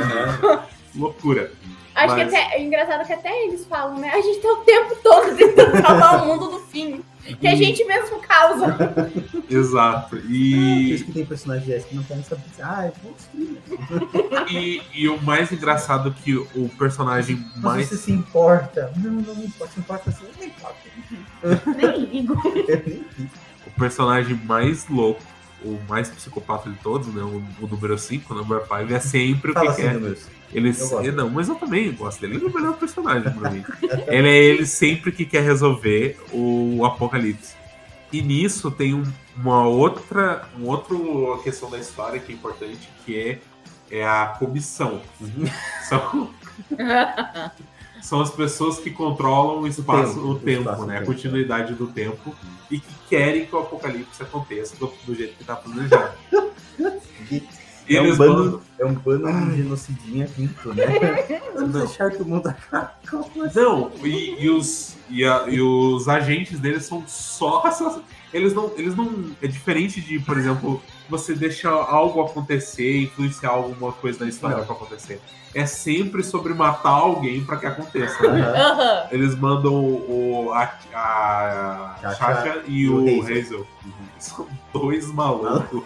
Loucura. 0.98 1.52
Acho 1.96 2.16
que 2.16 2.24
Mas- 2.26 2.34
até 2.34 2.56
é 2.58 2.64
engraçado 2.64 3.06
que 3.08 3.14
até 3.14 3.46
eles 3.46 3.66
falam, 3.66 3.98
né? 3.98 4.10
A 4.10 4.22
gente 4.22 4.40
tá 4.40 4.48
o 4.50 4.58
tempo 4.58 4.96
todo 5.02 5.36
tentando 5.36 5.72
salvar 5.82 6.24
o 6.24 6.28
mundo 6.28 6.48
do 6.52 6.60
fim. 6.60 7.04
Que 7.42 7.48
a 7.48 7.56
gente 7.56 7.84
mesmo 7.84 8.20
causa. 8.22 8.78
Exato. 9.50 10.12
Por 10.16 10.32
E, 10.32 10.94
isso 10.94 11.06
que 11.06 11.12
tem 11.12 11.26
personagens 11.26 11.84
que 11.86 11.94
não 11.96 12.04
querem 12.04 12.24
saber. 12.24 12.44
Ah, 12.62 12.90
vou 13.04 13.14
destruir. 13.14 13.58
e, 14.50 14.82
e 14.94 15.10
o 15.10 15.22
mais 15.22 15.52
engraçado 15.52 16.10
é 16.10 16.24
que 16.24 16.36
o 16.38 16.70
personagem 16.78 17.36
Mas 17.56 17.64
mais. 17.64 17.90
você 17.90 17.98
se 17.98 18.12
importa. 18.14 18.94
Não, 18.96 19.12
não 19.12 19.36
me 19.36 19.46
importa. 19.48 19.74
Se 19.74 19.80
importa 19.80 20.10
assim, 20.10 20.24
não 20.34 20.40
me 20.40 20.46
importa. 20.48 20.78
Nem 21.76 22.06
ligo. 22.06 22.34
Eu 22.68 22.84
nem 22.86 23.06
vi. 23.18 23.30
o 23.66 23.72
personagem 23.72 24.36
mais 24.46 24.88
louco, 24.88 25.22
o 25.66 25.78
mais 25.90 26.10
psicopata 26.10 26.70
de 26.70 26.78
todos, 26.78 27.08
né? 27.14 27.22
O, 27.24 27.44
o 27.62 27.68
número 27.68 27.98
5, 27.98 28.34
o 28.34 28.38
número 28.38 28.62
5, 28.62 28.94
é 28.94 29.00
sempre 29.02 29.52
Fala 29.54 29.68
o 29.68 29.70
assim, 29.72 29.82
que 29.82 29.90
quer. 30.00 30.37
Ele, 30.54 30.74
Eu 31.04 31.14
não, 31.14 31.30
mas 31.30 31.50
eu 31.50 31.56
também 31.56 31.92
gosto 31.92 32.22
dele. 32.22 32.36
Ele 32.36 32.46
é 32.46 32.48
o 32.48 32.54
melhor 32.54 32.78
personagem 32.78 33.32
pra 33.34 33.52
mim. 33.52 33.64
ele 34.08 34.28
é 34.30 34.38
ele 34.44 34.66
sempre 34.66 35.12
que 35.12 35.26
quer 35.26 35.44
resolver 35.44 36.18
o 36.32 36.84
apocalipse. 36.86 37.56
E 38.12 38.22
nisso 38.22 38.72
tem 38.72 38.94
um- 38.94 39.04
uma 39.36 39.68
outra, 39.68 40.48
um 40.58 40.66
outro 40.68 41.40
questão 41.44 41.70
da 41.70 41.78
história 41.78 42.20
que 42.20 42.32
é 42.32 42.36
importante, 42.36 42.90
que 43.06 43.20
é, 43.20 43.40
é 44.00 44.08
a 44.08 44.28
comissão. 44.40 45.02
São, 45.90 46.30
são 48.02 48.22
as 48.22 48.32
pessoas 48.32 48.80
que 48.80 48.90
controlam 48.92 49.62
o 49.62 49.68
espaço, 49.68 50.14
tempo, 50.14 50.26
o 50.28 50.32
o 50.32 50.40
tempo, 50.40 50.62
espaço, 50.62 50.82
o 50.84 50.86
né? 50.86 50.98
A 51.00 51.06
continuidade 51.06 51.74
do 51.74 51.88
tempo 51.88 52.34
e 52.72 52.80
que 52.80 52.94
querem 53.10 53.46
que 53.46 53.54
o 53.56 53.60
apocalipse 53.60 54.24
aconteça 54.24 54.76
do, 54.78 54.92
do 55.06 55.14
jeito 55.14 55.36
que 55.38 55.44
tá 55.44 55.56
planejado. 55.58 56.14
É 57.90 58.02
um 58.02 58.16
bando, 58.16 58.44
mandam- 58.44 58.62
é 58.80 58.86
um 58.86 58.94
bando 58.94 59.52
de 59.52 59.58
genocidinha 59.58 60.28
quinto, 60.28 60.74
né? 60.74 60.86
Vamos 61.56 61.74
Não. 61.74 61.80
deixar 61.86 62.12
que 62.12 62.22
o 62.22 62.26
mundo 62.26 62.48
acabe. 62.48 62.92
Assim? 63.46 63.60
Não, 63.60 63.92
e, 64.04 64.44
e 64.44 64.50
os, 64.50 64.96
e, 65.10 65.24
a- 65.24 65.46
e 65.48 65.62
os 65.62 66.08
agentes 66.10 66.60
deles 66.60 66.86
são 66.86 67.04
só. 67.08 67.64
Eles 68.34 68.54
não, 68.54 68.70
eles 68.78 68.94
não. 68.94 69.32
É 69.42 69.48
diferente 69.48 70.02
de, 70.02 70.20
por 70.20 70.38
exemplo, 70.38 70.82
você 71.10 71.34
deixa 71.34 71.70
algo 71.70 72.22
acontecer, 72.22 73.04
influenciar 73.04 73.50
alguma 73.50 73.92
coisa 73.92 74.24
na 74.24 74.30
história 74.30 74.58
Não. 74.58 74.66
pra 74.66 74.76
acontecer. 74.76 75.22
É 75.56 75.66
sempre 75.66 76.24
sobre 76.24 76.54
matar 76.54 76.90
alguém 76.92 77.44
pra 77.44 77.58
que 77.58 77.66
aconteça. 77.66 78.22
né? 78.32 78.42
Aham. 78.42 79.08
Eles 79.12 79.36
mandam 79.36 79.74
o, 79.74 80.52
a, 80.54 80.70
a 80.94 81.96
Chacha 82.02 82.16
Chacha 82.16 82.62
e 82.68 82.82
e 82.84 82.90
o 82.90 83.00
Hazel. 83.22 83.38
Hazel. 83.42 83.68
São 84.20 84.48
dois 84.74 85.08
malucos. 85.12 85.84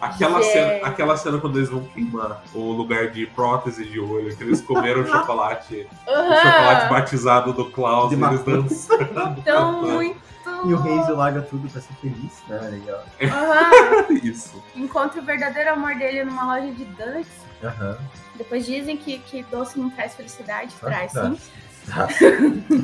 Aquela 0.00 0.40
Gente. 0.42 0.52
cena, 0.52 0.86
aquela 0.86 1.16
cena 1.16 1.38
quando 1.38 1.58
eles 1.58 1.68
vão 1.70 1.80
queimar 1.84 2.42
o 2.54 2.72
lugar 2.72 3.08
de 3.10 3.26
prótese 3.26 3.84
de 3.84 3.98
olho, 3.98 4.34
que 4.36 4.42
eles 4.44 4.60
comeram 4.60 5.02
o 5.02 5.06
chocolate, 5.10 5.86
o 6.06 6.34
chocolate 6.36 6.88
batizado 6.88 7.52
do 7.52 7.64
Klaus, 7.66 8.10
De 8.10 8.16
e 8.16 8.24
eles 8.24 8.42
dançam. 8.42 8.98
Então, 9.38 9.82
muito. 9.82 10.20
E 10.66 10.72
o 10.74 10.78
Hazel 10.78 11.16
larga 11.16 11.42
tudo 11.42 11.68
pra 11.68 11.80
ser 11.80 11.94
feliz, 11.94 12.42
né? 12.48 12.58
Legal. 12.70 13.04
Aham. 13.22 14.06
Isso. 14.22 14.62
Encontra 14.74 15.20
o 15.20 15.24
verdadeiro 15.24 15.72
amor 15.72 15.94
dele 15.96 16.24
numa 16.24 16.44
loja 16.56 16.72
de 16.72 16.84
donuts. 16.84 17.28
Aham. 17.62 17.98
Depois 18.36 18.66
dizem 18.66 18.96
que, 18.96 19.18
que 19.18 19.42
doce 19.44 19.78
não 19.78 19.90
traz 19.90 20.14
felicidade. 20.14 20.74
Ah, 20.82 20.86
Traz, 20.86 21.12
tá. 21.12 21.30
sim. 21.30 21.38
Tá. 21.86 22.08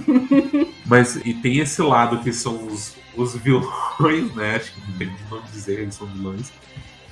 Mas 0.86 1.16
e 1.16 1.32
tem 1.34 1.58
esse 1.58 1.80
lado 1.82 2.20
que 2.20 2.32
são 2.32 2.66
os, 2.66 2.96
os 3.16 3.34
vilões, 3.36 4.34
né? 4.34 4.56
Acho 4.56 4.72
que 4.74 4.90
não 4.90 4.98
tem 4.98 5.16
como 5.28 5.42
dizer, 5.42 5.80
eles 5.80 5.94
são 5.94 6.06
vilões, 6.06 6.52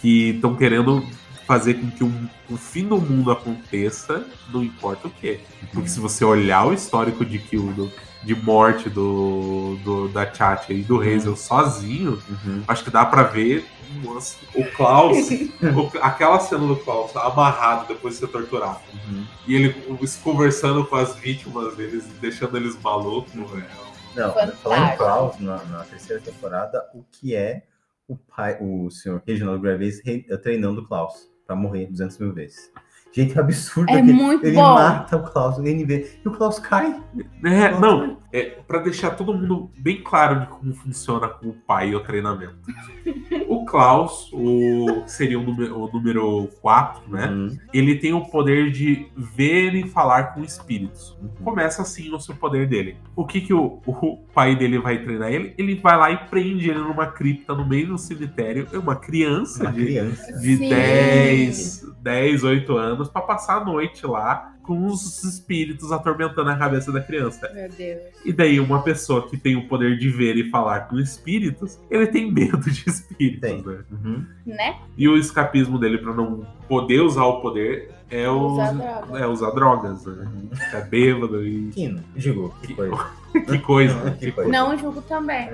que 0.00 0.30
estão 0.30 0.54
querendo 0.54 1.04
fazer 1.48 1.74
com 1.80 1.90
que 1.90 2.04
um- 2.04 2.28
o 2.50 2.56
fim 2.58 2.86
do 2.86 2.98
mundo 3.00 3.30
aconteça, 3.32 4.24
não 4.52 4.62
importa 4.62 5.08
o 5.08 5.10
quê. 5.10 5.40
Porque 5.72 5.88
se 5.88 5.98
você 5.98 6.22
olhar 6.24 6.66
o 6.66 6.74
histórico 6.74 7.24
de 7.24 7.38
kill, 7.38 7.72
do- 7.72 7.90
de 8.22 8.34
morte 8.34 8.90
do, 8.90 9.76
do- 9.82 10.08
da 10.08 10.30
Chacha 10.32 10.72
e 10.74 10.82
do 10.82 11.00
Hazel 11.00 11.34
sozinho, 11.36 12.22
Uhum. 12.28 12.62
acho 12.68 12.84
que 12.84 12.90
dá 12.90 13.04
pra 13.06 13.22
ver 13.22 13.64
nossa, 14.04 14.36
o 14.54 14.62
Klaus, 14.72 15.16
o- 15.62 15.98
aquela 16.02 16.38
cena 16.38 16.66
do 16.66 16.76
Klaus 16.76 17.16
amarrado 17.16 17.88
depois 17.88 18.14
de 18.14 18.20
ser 18.20 18.26
torturado. 18.28 18.80
Uhum. 18.92 19.24
E 19.46 19.54
ele 19.54 19.74
conversando 20.22 20.84
com 20.84 20.96
as 20.96 21.16
vítimas 21.16 21.74
deles, 21.74 22.04
deixando 22.20 22.58
eles 22.58 22.78
malucos. 22.82 23.32
é, 23.34 24.20
Não, 24.20 24.32
Fantástico. 24.34 24.58
falando 24.62 24.92
em 24.92 24.96
Klaus, 24.98 25.38
na, 25.40 25.64
na 25.64 25.84
terceira 25.84 26.20
temporada, 26.20 26.84
o 26.92 27.02
que 27.10 27.34
é 27.34 27.62
o 28.06 28.16
pai, 28.16 28.56
o 28.60 28.90
senhor 28.90 29.22
Reginald 29.26 29.60
Graves 29.62 30.02
re- 30.04 30.24
treinando 30.42 30.80
o 30.80 30.86
Klaus 30.86 31.28
pra 31.48 31.56
morrer 31.56 31.86
200 31.86 32.18
mil 32.18 32.32
vezes. 32.32 32.70
Gente, 33.10 33.36
é 33.36 33.40
absurdo. 33.40 33.90
É 33.90 34.02
que 34.02 34.12
muito 34.12 34.44
ele 34.44 34.54
bom. 34.54 34.74
mata 34.74 35.16
o 35.16 35.22
Klaus, 35.22 35.56
o 35.56 35.62
NV, 35.62 36.20
e 36.22 36.28
o 36.28 36.30
Klaus 36.30 36.58
cai. 36.58 37.02
É, 37.42 37.80
não, 37.80 38.18
é 38.30 38.50
para 38.66 38.80
deixar 38.80 39.12
todo 39.12 39.32
mundo 39.32 39.70
bem 39.78 40.02
claro 40.02 40.40
de 40.40 40.46
como 40.46 40.74
funciona 40.74 41.26
com 41.26 41.48
o 41.48 41.54
pai 41.54 41.88
e 41.88 41.96
o 41.96 42.00
treinamento. 42.00 42.58
Klaus, 43.70 44.30
o 44.32 45.02
seria 45.06 45.38
o 45.38 45.42
número, 45.42 45.78
o 45.78 45.90
número 45.92 46.48
4, 46.60 47.10
né? 47.10 47.26
Uhum. 47.26 47.58
Ele 47.72 47.96
tem 47.96 48.12
o 48.12 48.24
poder 48.24 48.70
de 48.70 49.06
ver 49.16 49.74
e 49.74 49.88
falar 49.88 50.34
com 50.34 50.42
espíritos. 50.42 51.16
Uhum. 51.20 51.28
Começa 51.44 51.82
assim 51.82 52.12
o 52.14 52.20
seu 52.20 52.34
poder 52.34 52.68
dele. 52.68 52.96
O 53.14 53.24
que 53.26 53.40
que 53.40 53.54
o, 53.54 53.80
o 53.86 54.16
pai 54.34 54.56
dele 54.56 54.78
vai 54.78 55.02
treinar 55.02 55.32
ele? 55.32 55.54
Ele 55.58 55.74
vai 55.74 55.96
lá 55.96 56.10
e 56.10 56.16
prende 56.28 56.70
ele 56.70 56.78
numa 56.78 57.06
cripta 57.06 57.54
no 57.54 57.66
meio 57.66 57.88
do 57.88 57.98
cemitério. 57.98 58.66
É 58.72 58.78
uma 58.78 58.96
criança 58.96 59.64
Uma 59.64 59.72
de 59.72 59.84
criança. 59.84 60.32
de 60.40 60.56
Sim. 60.56 60.68
10, 60.68 61.86
10, 62.00 62.44
8 62.44 62.76
anos 62.76 63.08
pra 63.08 63.22
passar 63.22 63.60
a 63.60 63.64
noite 63.64 64.06
lá 64.06 64.54
com 64.68 64.84
os 64.86 65.24
espíritos 65.24 65.90
atormentando 65.90 66.50
a 66.50 66.56
cabeça 66.58 66.92
da 66.92 67.00
criança. 67.00 67.50
Meu 67.54 67.70
Deus. 67.70 68.02
E 68.22 68.34
daí, 68.34 68.60
uma 68.60 68.82
pessoa 68.82 69.26
que 69.26 69.38
tem 69.38 69.56
o 69.56 69.66
poder 69.66 69.96
de 69.98 70.10
ver 70.10 70.36
e 70.36 70.50
falar 70.50 70.80
com 70.80 70.98
espíritos, 70.98 71.78
ele 71.90 72.06
tem 72.06 72.30
medo 72.30 72.58
de 72.70 72.84
espíritos, 72.86 73.40
Tem. 73.40 73.62
né? 73.62 73.78
Uhum. 73.90 74.26
Né? 74.44 74.76
E 74.98 75.08
o 75.08 75.16
escapismo 75.16 75.78
dele 75.78 75.96
pra 75.96 76.12
não 76.12 76.46
poder 76.68 77.00
usar 77.00 77.24
o 77.24 77.40
poder 77.40 77.90
é, 78.10 78.28
Usar 78.28 78.72
droga. 78.72 79.18
é 79.18 79.26
usar 79.26 79.50
drogas, 79.52 80.04
né? 80.04 80.12
Uhum. 80.34 80.48
É 80.74 80.80
bêbado 80.82 81.46
e. 81.46 81.72
Fino. 81.72 82.02
Digo, 82.14 82.54
que 82.62 82.74
coisa. 82.74 82.96
Que 83.46 83.58
coisa, 83.58 83.94
Que 84.12 84.26
que 84.26 84.32
coisa. 84.32 84.32
coisa. 84.32 84.50
Não 84.50 84.78
julgo 84.78 85.02
também. 85.02 85.48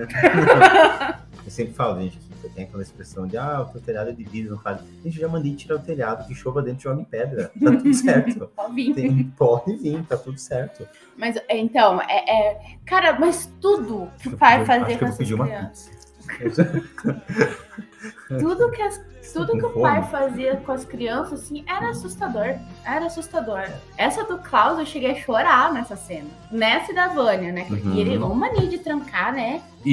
Eu 1.44 1.50
sempre 1.50 1.74
falo, 1.74 2.00
gente, 2.00 2.18
que 2.18 2.33
tem 2.54 2.64
aquela 2.64 2.82
expressão 2.82 3.26
de 3.26 3.36
ah, 3.36 3.68
o 3.74 3.80
telhado 3.80 4.10
é 4.10 4.12
de 4.12 4.24
vidro, 4.24 4.52
não 4.52 4.58
faz. 4.62 4.80
Gente, 5.02 5.18
já 5.18 5.28
mandei 5.28 5.54
tirar 5.54 5.76
o 5.76 5.80
telhado, 5.80 6.26
que 6.26 6.34
chova 6.34 6.62
dentro, 6.62 6.82
joga 6.84 7.00
em 7.00 7.04
pedra. 7.04 7.50
Tá 7.62 7.70
tudo 7.72 7.92
certo. 7.94 8.50
Pode 8.54 8.74
vir. 8.74 8.94
Tem, 8.94 9.24
pode 9.36 9.76
vir, 9.76 10.02
tá 10.04 10.16
tudo 10.16 10.38
certo. 10.38 10.86
Mas, 11.16 11.36
então, 11.48 12.00
é, 12.02 12.30
é- 12.52 12.76
Cara, 12.86 13.18
mas 13.18 13.50
tudo 13.60 14.08
que 14.18 14.28
o 14.28 14.36
pai 14.36 14.60
Eu 14.60 14.66
fazia 14.66 14.86
acho 14.86 14.98
que 14.98 15.04
eu 15.04 15.08
vou 15.08 15.16
pedir 15.16 15.34
uma 15.34 15.46
pizza. 15.46 15.90
Tudo 18.38 18.70
que, 18.70 18.82
as- 18.82 19.00
tudo 19.32 19.56
que 19.58 19.64
o 19.66 19.70
pai 19.80 20.02
fazia 20.10 20.56
com 20.56 20.72
as 20.72 20.84
crianças, 20.84 21.42
assim, 21.42 21.64
era 21.66 21.90
assustador. 21.90 22.56
Era 22.84 23.06
assustador. 23.06 23.64
Essa 23.96 24.24
do 24.24 24.38
Klaus, 24.38 24.78
eu 24.78 24.87
cheguei 24.87 25.12
a 25.12 25.14
chorar 25.14 25.72
nessa 25.72 25.96
cena. 25.96 26.28
Nessa 26.50 26.92
e 26.92 26.94
da 26.94 27.08
Vânia, 27.08 27.52
né? 27.52 27.66
Uhum. 27.70 27.94
E 27.94 28.00
ele, 28.00 28.16
uma 28.18 28.34
mania 28.34 28.66
de 28.68 28.78
trancar, 28.78 29.32
né? 29.32 29.60
E, 29.84 29.90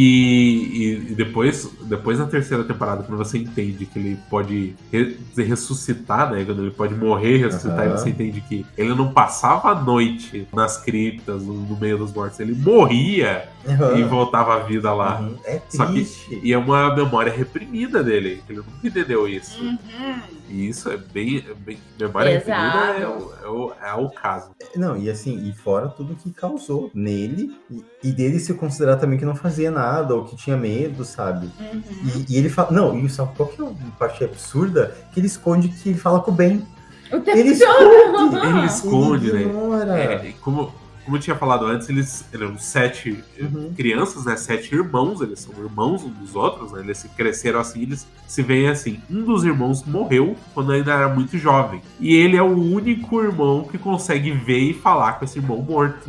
e- 1.08 1.12
e 1.12 1.16
depois, 1.16 1.70
depois 1.82 2.18
na 2.18 2.26
terceira 2.26 2.64
temporada, 2.64 3.04
quando 3.04 3.18
você 3.18 3.38
entende 3.38 3.86
que 3.86 4.00
ele 4.00 4.18
pode 4.30 4.74
re- 4.92 5.18
ressuscitar, 5.36 6.32
né? 6.32 6.44
Quando 6.46 6.62
ele 6.62 6.72
pode 6.72 6.96
morrer, 6.96 7.38
ressuscitar, 7.38 7.80
Aham. 7.82 7.90
e 7.96 7.98
você 7.98 8.10
entende 8.10 8.42
que 8.42 8.66
ele 8.78 8.94
não 8.96 9.12
passava 9.12 9.70
a 9.72 9.76
noite 9.76 10.48
nas 10.54 10.78
criptas, 10.78 11.44
no, 11.44 11.54
no 11.54 11.78
meio 11.78 11.98
dos 11.98 12.14
mortos, 12.14 12.40
ele 12.40 12.54
morria 12.54 13.50
Uhum. 13.64 13.98
e 13.98 14.04
voltava 14.04 14.56
à 14.56 14.60
vida 14.60 14.92
lá. 14.94 15.20
Uhum. 15.20 15.36
É 15.46 15.62
Só 15.70 15.86
que- 15.86 15.92
triste. 15.94 16.40
E 16.42 16.52
é 16.52 16.58
uma 16.58 16.96
memória 16.96 17.32
reprimida 17.32 18.02
dele, 18.04 18.42
que 18.48 18.54
ele 18.54 18.60
nunca 18.60 18.88
entendeu. 18.88 19.21
Isso. 19.28 19.62
Uhum. 19.62 20.22
E 20.50 20.68
isso 20.70 20.90
é 20.90 20.98
bem. 20.98 21.46
É 21.50 21.54
bem 21.54 21.78
memória 22.00 22.36
Exato. 22.36 23.02
é 23.02 23.08
o, 23.08 23.34
é, 23.44 23.48
o, 23.48 23.74
é 23.74 23.94
o 23.94 24.10
caso. 24.10 24.52
Não, 24.76 24.98
e 24.98 25.10
assim, 25.10 25.48
e 25.48 25.54
fora 25.54 25.88
tudo 25.88 26.16
que 26.16 26.32
causou 26.32 26.92
nele, 26.94 27.56
e, 27.70 27.84
e 28.04 28.12
dele 28.12 28.40
se 28.40 28.54
considerar 28.54 28.98
também 28.98 29.18
que 29.18 29.26
não 29.26 29.36
fazia 29.36 29.72
nada, 29.72 30.16
ou 30.16 30.26
que 30.26 30.36
tinha 30.36 30.58
medo, 30.58 31.06
sabe? 31.06 31.50
Uhum. 31.60 31.84
E, 32.28 32.34
e 32.34 32.38
ele 32.38 32.50
fala. 32.50 32.72
Não, 32.72 32.98
e 32.98 33.10
sabe 33.10 33.36
qual 33.36 33.50
que 33.50 33.62
é 33.62 33.66
a 33.66 33.92
parte 33.98 34.24
absurda? 34.24 34.96
Que 35.14 35.20
ele 35.20 35.28
esconde 35.28 35.70
que 35.70 35.90
ele 35.90 35.98
fala 35.98 36.20
com 36.20 36.32
o 36.32 36.34
Ben. 36.34 36.66
O 37.12 37.30
Ele 37.30 37.50
esconde! 37.50 38.38
Ele 38.38 38.66
esconde, 38.66 39.30
ele 39.30 39.46
né? 39.86 40.14
É, 40.14 40.28
e 40.30 40.34
como, 40.34 40.74
como 41.04 41.18
eu 41.18 41.22
tinha 41.22 41.36
falado 41.36 41.66
antes, 41.66 41.90
eles 41.90 42.26
eram 42.34 42.58
sete 42.58 43.24
Uhum. 43.40 43.74
crianças, 43.76 44.26
né? 44.26 44.36
Sete 44.36 44.74
irmãos, 44.76 45.20
eles 45.22 45.40
são 45.40 45.54
irmãos 45.64 46.04
um 46.04 46.10
dos 46.10 46.36
outros, 46.36 46.72
né? 46.72 46.82
Eles 46.82 46.98
se 47.00 47.10
cresceram 47.10 47.60
assim, 47.60 47.82
eles 47.82 48.08
se 48.28 48.42
veem 48.44 48.68
assim. 48.70 49.02
Um 49.10 49.24
dos 49.24 49.44
irmãos 49.44 49.84
morreu 49.84 50.36
quando 50.54 50.72
ainda 50.72 50.94
era 50.94 51.10
muito 51.10 51.38
jovem. 51.38 51.82
E 52.00 52.14
ele 52.16 52.38
é 52.38 52.42
o 52.44 52.56
único 52.58 53.22
irmão 53.22 53.64
que 53.64 53.78
consegue 53.78 54.32
ver 54.32 54.60
e 54.60 54.74
falar 54.74 55.14
com 55.14 55.26
esse 55.26 55.40
irmão 55.40 55.58
morto. 55.58 56.08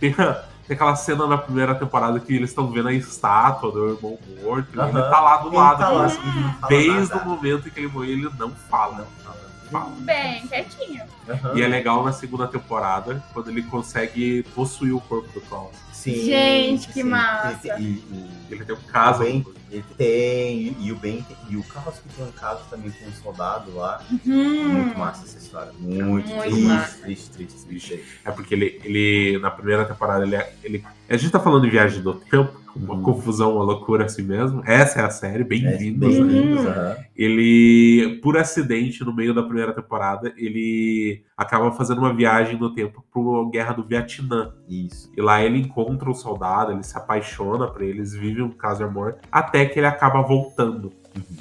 Tem, 0.00 0.10
a- 0.18 0.44
tem 0.66 0.74
aquela 0.74 0.96
cena 0.96 1.26
na 1.26 1.38
primeira 1.38 1.74
temporada 1.74 2.18
que 2.18 2.34
eles 2.34 2.50
estão 2.50 2.70
vendo 2.70 2.88
a 2.88 2.92
estátua 2.92 3.70
do 3.70 3.88
irmão 3.90 4.18
morto. 4.42 4.68
E 4.74 4.80
ele 4.80 4.92
tá 4.92 5.20
lá 5.20 5.36
do 5.38 5.48
Ele 5.48 5.56
lado. 5.56 5.78
tá 5.78 5.88
lá, 5.90 6.04
assim, 6.06 6.18
Desde 6.68 7.14
o 7.16 7.24
momento 7.24 7.68
em 7.68 7.70
que 7.70 7.80
ele 7.80 7.88
morreu, 7.88 8.10
ele 8.10 8.30
não 8.38 8.50
fala. 8.50 8.98
Não 8.98 9.06
fala. 9.24 9.43
Fala. 9.70 9.90
Bem, 10.00 10.46
quietinho. 10.46 11.02
Aham. 11.28 11.56
E 11.56 11.62
é 11.62 11.66
legal 11.66 12.04
na 12.04 12.12
segunda 12.12 12.46
temporada, 12.46 13.22
quando 13.32 13.48
ele 13.50 13.62
consegue 13.62 14.42
possuir 14.54 14.94
o 14.94 15.00
corpo 15.00 15.28
do 15.32 15.40
Klaus. 15.42 15.74
Sim, 15.92 16.14
Gente, 16.24 16.86
que 16.88 16.92
sim. 16.94 17.02
massa. 17.04 17.78
E, 17.78 17.82
e- 17.82 18.04
e- 18.12 18.30
Ele 18.50 18.64
tem 18.64 18.74
um 18.76 18.80
caso. 18.80 19.22
o 19.22 19.24
Ben, 19.24 19.44
ele 19.74 19.84
tem, 19.96 20.76
e, 20.80 20.92
o 20.92 20.96
Ben 20.96 21.22
tem- 21.22 21.36
e 21.50 21.56
o 21.56 21.62
Carlos 21.64 21.98
que 21.98 22.08
tem 22.14 22.24
um 22.24 22.30
caso 22.32 22.62
também 22.70 22.90
com 22.90 23.08
um 23.08 23.12
soldado 23.12 23.74
lá. 23.74 24.00
Uhum. 24.26 24.68
Muito 24.68 24.98
massa 24.98 25.24
essa 25.24 25.38
história. 25.38 25.72
Muito, 25.78 26.04
Muito 26.04 26.40
triste, 26.42 26.62
massa. 26.62 26.98
triste, 27.02 27.30
triste, 27.30 27.66
triste. 27.66 28.04
É 28.24 28.30
porque 28.30 28.54
ele, 28.54 28.80
ele 28.84 29.38
na 29.38 29.50
primeira 29.50 29.84
temporada, 29.84 30.24
ele, 30.24 30.36
é- 30.36 30.52
ele. 30.62 30.84
A 31.08 31.16
gente 31.16 31.30
tá 31.32 31.40
falando 31.40 31.62
de 31.64 31.70
viagem 31.70 32.00
do 32.02 32.14
tempo, 32.14 32.62
uma 32.74 32.94
Uhum. 32.94 33.02
confusão, 33.02 33.54
uma 33.56 33.64
loucura 33.64 34.04
assim 34.06 34.22
mesmo. 34.22 34.62
Essa 34.66 35.00
é 35.00 35.04
a 35.04 35.10
série, 35.10 35.42
É, 35.42 35.44
bem-vindos. 35.44 36.16
Uhum. 36.16 36.26
Bem-vindos, 36.26 36.66
aham. 36.66 36.96
Ele, 37.16 38.18
por 38.22 38.36
acidente, 38.36 39.04
no 39.04 39.14
meio 39.14 39.32
da 39.34 39.42
primeira 39.42 39.72
temporada, 39.72 40.32
ele 40.36 41.22
acaba 41.36 41.70
fazendo 41.72 41.98
uma 41.98 42.12
viagem 42.12 42.58
no 42.58 42.74
tempo 42.74 43.04
pro 43.12 43.48
Guerra 43.50 43.72
do 43.74 43.84
Vietnã. 43.84 44.52
Isso. 44.68 45.12
E 45.16 45.20
lá 45.20 45.42
ele 45.42 45.58
encontra 45.58 46.10
o 46.10 46.14
soldado, 46.14 46.72
ele 46.72 46.82
se 46.82 46.96
apaixona 46.96 47.66
por 47.68 47.82
eles, 47.82 48.12
vive 48.14 48.42
um 48.42 48.50
caso 48.50 48.78
de 48.78 48.84
amor, 48.84 49.16
até 49.30 49.63
que 49.66 49.78
ele 49.78 49.86
acaba 49.86 50.22
voltando. 50.22 50.92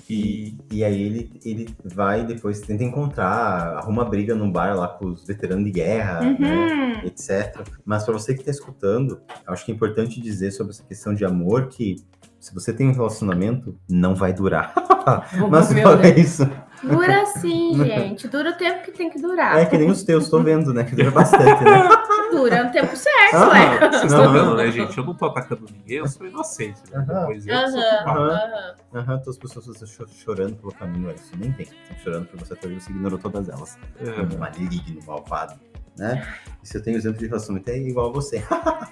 E 0.10 0.56
E 0.70 0.84
aí 0.84 1.02
ele, 1.02 1.32
ele 1.44 1.76
vai 1.84 2.24
depois 2.26 2.62
tenta 2.62 2.84
encontrar, 2.84 3.78
arruma 3.78 4.06
briga 4.06 4.36
num 4.36 4.52
bar 4.52 4.76
lá 4.76 4.88
com 4.88 5.08
os 5.08 5.26
veteranos 5.26 5.66
de 5.66 5.72
guerra, 5.72 6.22
né? 6.22 6.98
Uhum. 7.02 7.08
etc. 7.08 7.62
Mas 7.86 8.04
para 8.04 8.14
você 8.14 8.34
que 8.34 8.42
está 8.42 8.52
escutando, 8.52 9.22
acho 9.48 9.66
que 9.66 9.72
é 9.72 9.76
importante 9.76 10.22
dizer 10.22 10.52
sobre 10.52 10.74
essa 10.74 10.84
questão 10.84 11.14
de 11.14 11.26
amor 11.26 11.68
que 11.68 11.96
se 12.40 12.54
você 12.54 12.74
tem 12.74 12.90
um 12.90 12.94
relacionamento, 12.94 13.76
não 13.90 14.14
vai 14.14 14.34
durar. 14.34 14.74
Mas 15.50 15.72
fora 15.72 16.02
Deus. 16.02 16.18
isso, 16.18 16.50
Dura 16.84 17.26
sim, 17.26 17.74
gente. 17.84 18.28
Dura 18.28 18.52
o 18.52 18.54
tempo 18.54 18.84
que 18.84 18.92
tem 18.92 19.10
que 19.10 19.22
durar. 19.22 19.58
é 19.58 19.66
que 19.66 19.78
nem 19.78 19.90
os 19.90 20.04
teus, 20.04 20.30
tô 20.30 20.44
vendo, 20.44 20.74
né? 20.74 20.84
Que 20.84 20.96
dura 20.96 21.12
bastante, 21.12 21.64
né? 21.64 21.88
Dura 22.32 22.64
no 22.64 22.72
tempo 22.72 22.96
certo, 22.96 23.36
Ah, 23.36 23.50
ué. 23.50 23.80
vocês 23.92 24.12
Não. 24.12 24.20
estão 24.20 24.34
vendo, 24.34 24.56
né, 24.56 24.72
gente? 24.72 24.98
Eu 24.98 25.04
não 25.06 25.14
tô 25.14 25.26
atacando 25.26 25.66
ninguém, 25.72 25.98
eu 25.98 26.08
sou 26.08 26.26
inocente. 26.28 26.80
Né? 26.92 26.98
Aham. 26.98 27.20
Depois 27.20 27.46
eu 27.48 27.56
Aham. 27.56 28.76
Aham. 28.94 29.18
todas 29.20 29.28
as 29.30 29.38
pessoas 29.38 29.68
estão 29.68 29.88
cho- 29.88 30.08
chorando 30.14 30.56
pelo 30.56 30.72
caminho, 30.74 31.12
isso 31.12 31.32
nem 31.38 31.52
tem. 31.52 31.66
Estão 31.66 31.98
chorando 32.04 32.26
por 32.28 32.40
você, 32.40 32.56
talvez 32.56 32.84
você 32.84 32.92
ignorou 32.92 33.20
todas 33.20 33.50
elas. 33.50 33.78
É. 34.00 34.38
maligno, 34.38 35.00
malvado, 35.06 35.54
né? 35.98 36.28
E 36.62 36.68
se 36.68 36.78
eu 36.78 36.84
tenho 36.84 36.98
exemplo 36.98 37.20
de 37.20 37.28
relacionamento, 37.28 37.70
é 37.70 37.78
igual 37.78 38.10
a 38.10 38.14
você. 38.14 38.44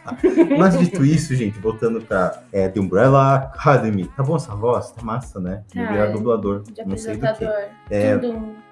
Mas 0.60 0.78
dito 0.78 1.06
isso, 1.06 1.34
gente, 1.36 1.58
voltando 1.60 2.02
pra 2.02 2.44
é, 2.52 2.68
The 2.68 2.80
Umbrella 2.80 3.36
Academy. 3.36 4.08
Tá 4.08 4.24
bom 4.24 4.36
essa 4.36 4.54
voz? 4.56 4.92
Tá 4.92 5.02
massa, 5.02 5.40
né? 5.40 5.64
Tá, 5.74 5.92
virar 5.92 6.10
é. 6.10 6.12
dublador. 6.12 6.64
De 6.64 6.84
Não 6.86 6.98
sei 6.98 7.18
do 7.18 7.34
que. 7.34 7.46
É, 7.90 8.20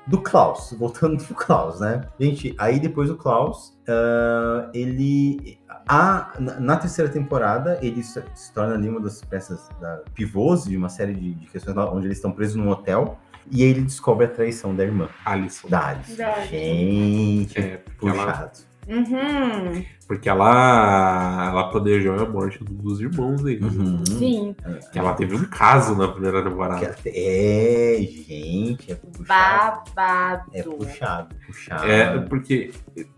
do 0.10 0.20
Klaus, 0.22 0.74
voltando 0.78 1.24
pro 1.24 1.36
Klaus, 1.36 1.80
né? 1.80 2.02
Gente, 2.20 2.56
aí 2.58 2.80
depois 2.80 3.10
do 3.10 3.16
Klaus, 3.16 3.78
ah, 3.88 4.70
ele. 4.74 5.60
A, 5.88 6.34
na, 6.40 6.78
terceira 6.78 7.12
temporada, 7.12 7.80
ele 7.82 8.04
se, 8.04 8.22
torna 8.54 8.76
ali 8.76 8.90
uma 8.90 9.00
das 9.00 9.24
peças 9.24 9.70
da, 9.80 10.02
pivôs 10.14 10.66
de 10.66 10.78
uma 10.78 10.90
série 10.90 11.14
de, 11.14 11.34
de 11.34 11.48
questões 11.48 11.76
onde 11.78 12.08
eles 12.08 12.18
estão 12.18 12.32
presos 12.32 12.56
num 12.56 12.70
hotel. 12.70 13.18
E 13.52 13.64
aí 13.64 13.70
ele 13.70 13.82
descobre 13.82 14.26
a 14.26 14.30
traição 14.30 14.76
da 14.76 14.84
irmã, 14.84 15.10
Alison. 15.26 15.68
da 15.68 15.88
Alice. 15.88 16.16
Da 16.16 16.34
Alice. 16.36 16.50
Gente, 16.56 17.60
É, 17.60 17.78
porque 17.78 18.08
ela, 18.08 18.26
puxado. 18.26 18.60
Uhum. 18.88 19.86
Porque 20.10 20.28
ela, 20.28 21.50
ela 21.52 21.70
planejou 21.70 22.16
a 22.16 22.28
morte 22.28 22.64
de 22.66 22.74
um 22.74 22.78
dos 22.78 23.00
irmãos 23.00 23.44
dele. 23.44 23.64
Uhum. 23.64 24.04
Sim. 24.08 24.56
Que 24.92 24.98
ela 24.98 25.14
teve 25.14 25.36
um 25.36 25.46
caso 25.46 25.96
na 25.96 26.08
primeira 26.08 26.44
temporada. 26.44 26.96
É, 27.06 27.98
gente, 28.00 28.92
é 28.92 28.96
puxado. 28.96 29.92
Babado. 29.96 30.50
É 30.52 30.64
puxado, 30.64 31.36
puxado. 31.46 31.86
É, 31.86 32.20
porque, 32.22 32.72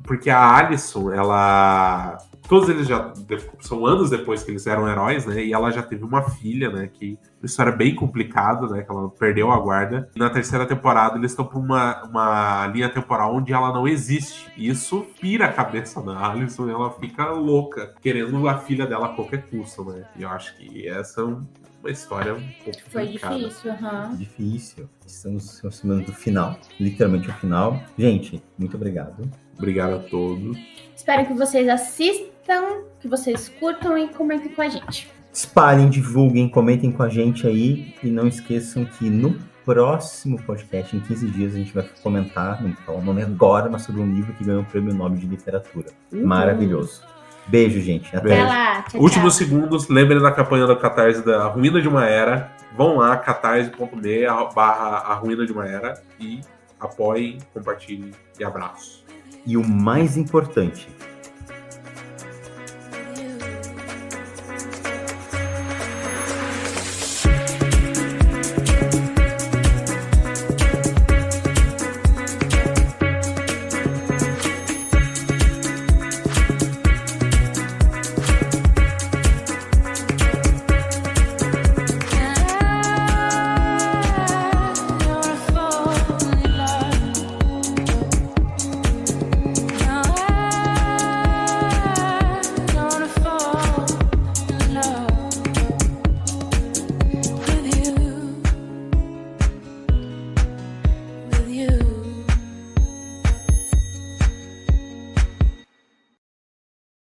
porque 0.03 0.29
a 0.29 0.57
Alison, 0.57 1.13
ela. 1.13 2.17
Todos 2.49 2.67
eles 2.67 2.85
já. 2.85 3.13
São 3.61 3.85
anos 3.85 4.09
depois 4.09 4.43
que 4.43 4.51
eles 4.51 4.67
eram 4.67 4.85
heróis, 4.89 5.25
né? 5.25 5.41
E 5.41 5.53
ela 5.53 5.71
já 5.71 5.81
teve 5.81 6.03
uma 6.03 6.21
filha, 6.21 6.69
né? 6.69 6.89
Que 6.91 7.17
uma 7.39 7.45
história 7.45 7.71
bem 7.71 7.95
complicada, 7.95 8.67
né? 8.67 8.81
Que 8.83 8.91
ela 8.91 9.09
perdeu 9.09 9.49
a 9.49 9.57
guarda. 9.57 10.09
E 10.13 10.19
na 10.19 10.29
terceira 10.29 10.65
temporada, 10.65 11.17
eles 11.17 11.31
estão 11.31 11.45
por 11.45 11.59
uma, 11.59 12.03
uma 12.03 12.67
linha 12.67 12.89
temporal 12.89 13.33
onde 13.33 13.53
ela 13.53 13.71
não 13.71 13.87
existe. 13.87 14.51
E 14.57 14.67
isso 14.67 15.05
pira 15.21 15.45
a 15.45 15.53
cabeça 15.53 16.01
da 16.01 16.31
Alison 16.31 16.67
e 16.67 16.71
ela 16.81 16.91
fica 16.99 17.29
louca, 17.31 17.93
querendo 18.01 18.47
a 18.47 18.57
filha 18.59 18.85
dela 18.85 19.07
a 19.07 19.09
qualquer 19.15 19.43
custo, 19.47 19.83
né? 19.85 20.05
E 20.17 20.23
eu 20.23 20.29
acho 20.29 20.55
que 20.57 20.87
essa 20.87 21.21
é 21.21 21.23
um- 21.25 21.45
uma 21.81 21.89
história 21.89 22.33
um 22.35 22.47
pouco 22.63 22.79
Foi 22.89 23.03
complicada. 23.05 23.37
difícil, 23.39 23.71
aham. 23.71 24.15
Difícil. 24.15 24.89
Estamos 25.05 25.43
se 25.49 25.57
aproximando 25.59 26.05
do 26.05 26.13
final, 26.13 26.57
literalmente 26.79 27.27
o 27.29 27.33
final. 27.33 27.81
Gente, 27.97 28.41
muito 28.57 28.75
obrigado. 28.77 29.29
Obrigado 29.57 29.95
a 29.95 29.99
todos. 29.99 30.57
Espero 30.95 31.25
que 31.25 31.33
vocês 31.33 31.67
assistam, 31.67 32.83
que 32.99 33.07
vocês 33.07 33.49
curtam 33.49 33.97
e 33.97 34.07
comentem 34.09 34.51
com 34.53 34.61
a 34.61 34.69
gente. 34.69 35.09
Espalhem, 35.33 35.89
divulguem, 35.89 36.47
comentem 36.49 36.91
com 36.91 37.01
a 37.03 37.09
gente 37.09 37.47
aí. 37.47 37.95
E 38.03 38.07
não 38.11 38.27
esqueçam 38.27 38.85
que 38.85 39.09
no 39.09 39.39
próximo 39.71 40.37
podcast, 40.43 40.93
em 40.97 40.99
15 40.99 41.27
dias, 41.29 41.55
a 41.55 41.57
gente 41.57 41.73
vai 41.73 41.87
comentar, 42.03 42.61
não 42.61 42.71
vou 42.71 42.77
falar 42.85 42.97
o 42.97 43.01
nome 43.01 43.21
agora, 43.21 43.69
mas 43.69 43.83
sobre 43.83 44.01
um 44.01 44.13
livro 44.13 44.33
que 44.33 44.43
ganhou 44.43 44.63
o 44.63 44.65
prêmio 44.65 44.93
Nobel 44.93 45.17
de 45.17 45.25
Literatura. 45.25 45.87
Maravilhoso. 46.11 47.01
Beijo, 47.47 47.79
gente. 47.79 48.07
Até. 48.09 48.17
Até 48.17 48.35
Beijo. 48.35 48.47
lá. 48.47 48.81
Tchau, 48.81 49.01
Últimos 49.01 49.37
tchau. 49.37 49.47
segundos, 49.47 49.87
lembrem 49.87 50.19
da 50.19 50.29
campanha 50.29 50.67
da 50.67 50.75
Catarse 50.75 51.25
da 51.25 51.47
Ruína 51.47 51.81
de 51.81 51.87
uma 51.87 52.05
Era. 52.05 52.51
Vão 52.75 52.97
lá, 52.97 53.15
catarse.me 53.15 54.25
barra 54.53 54.97
a 55.07 55.13
Ruína 55.15 55.45
de 55.45 55.53
uma 55.53 55.65
Era 55.65 56.01
e 56.19 56.41
apoiem, 56.77 57.37
compartilhem 57.53 58.11
e 58.37 58.43
abraço. 58.43 59.05
E 59.45 59.55
o 59.55 59.65
mais 59.65 60.17
importante, 60.17 60.89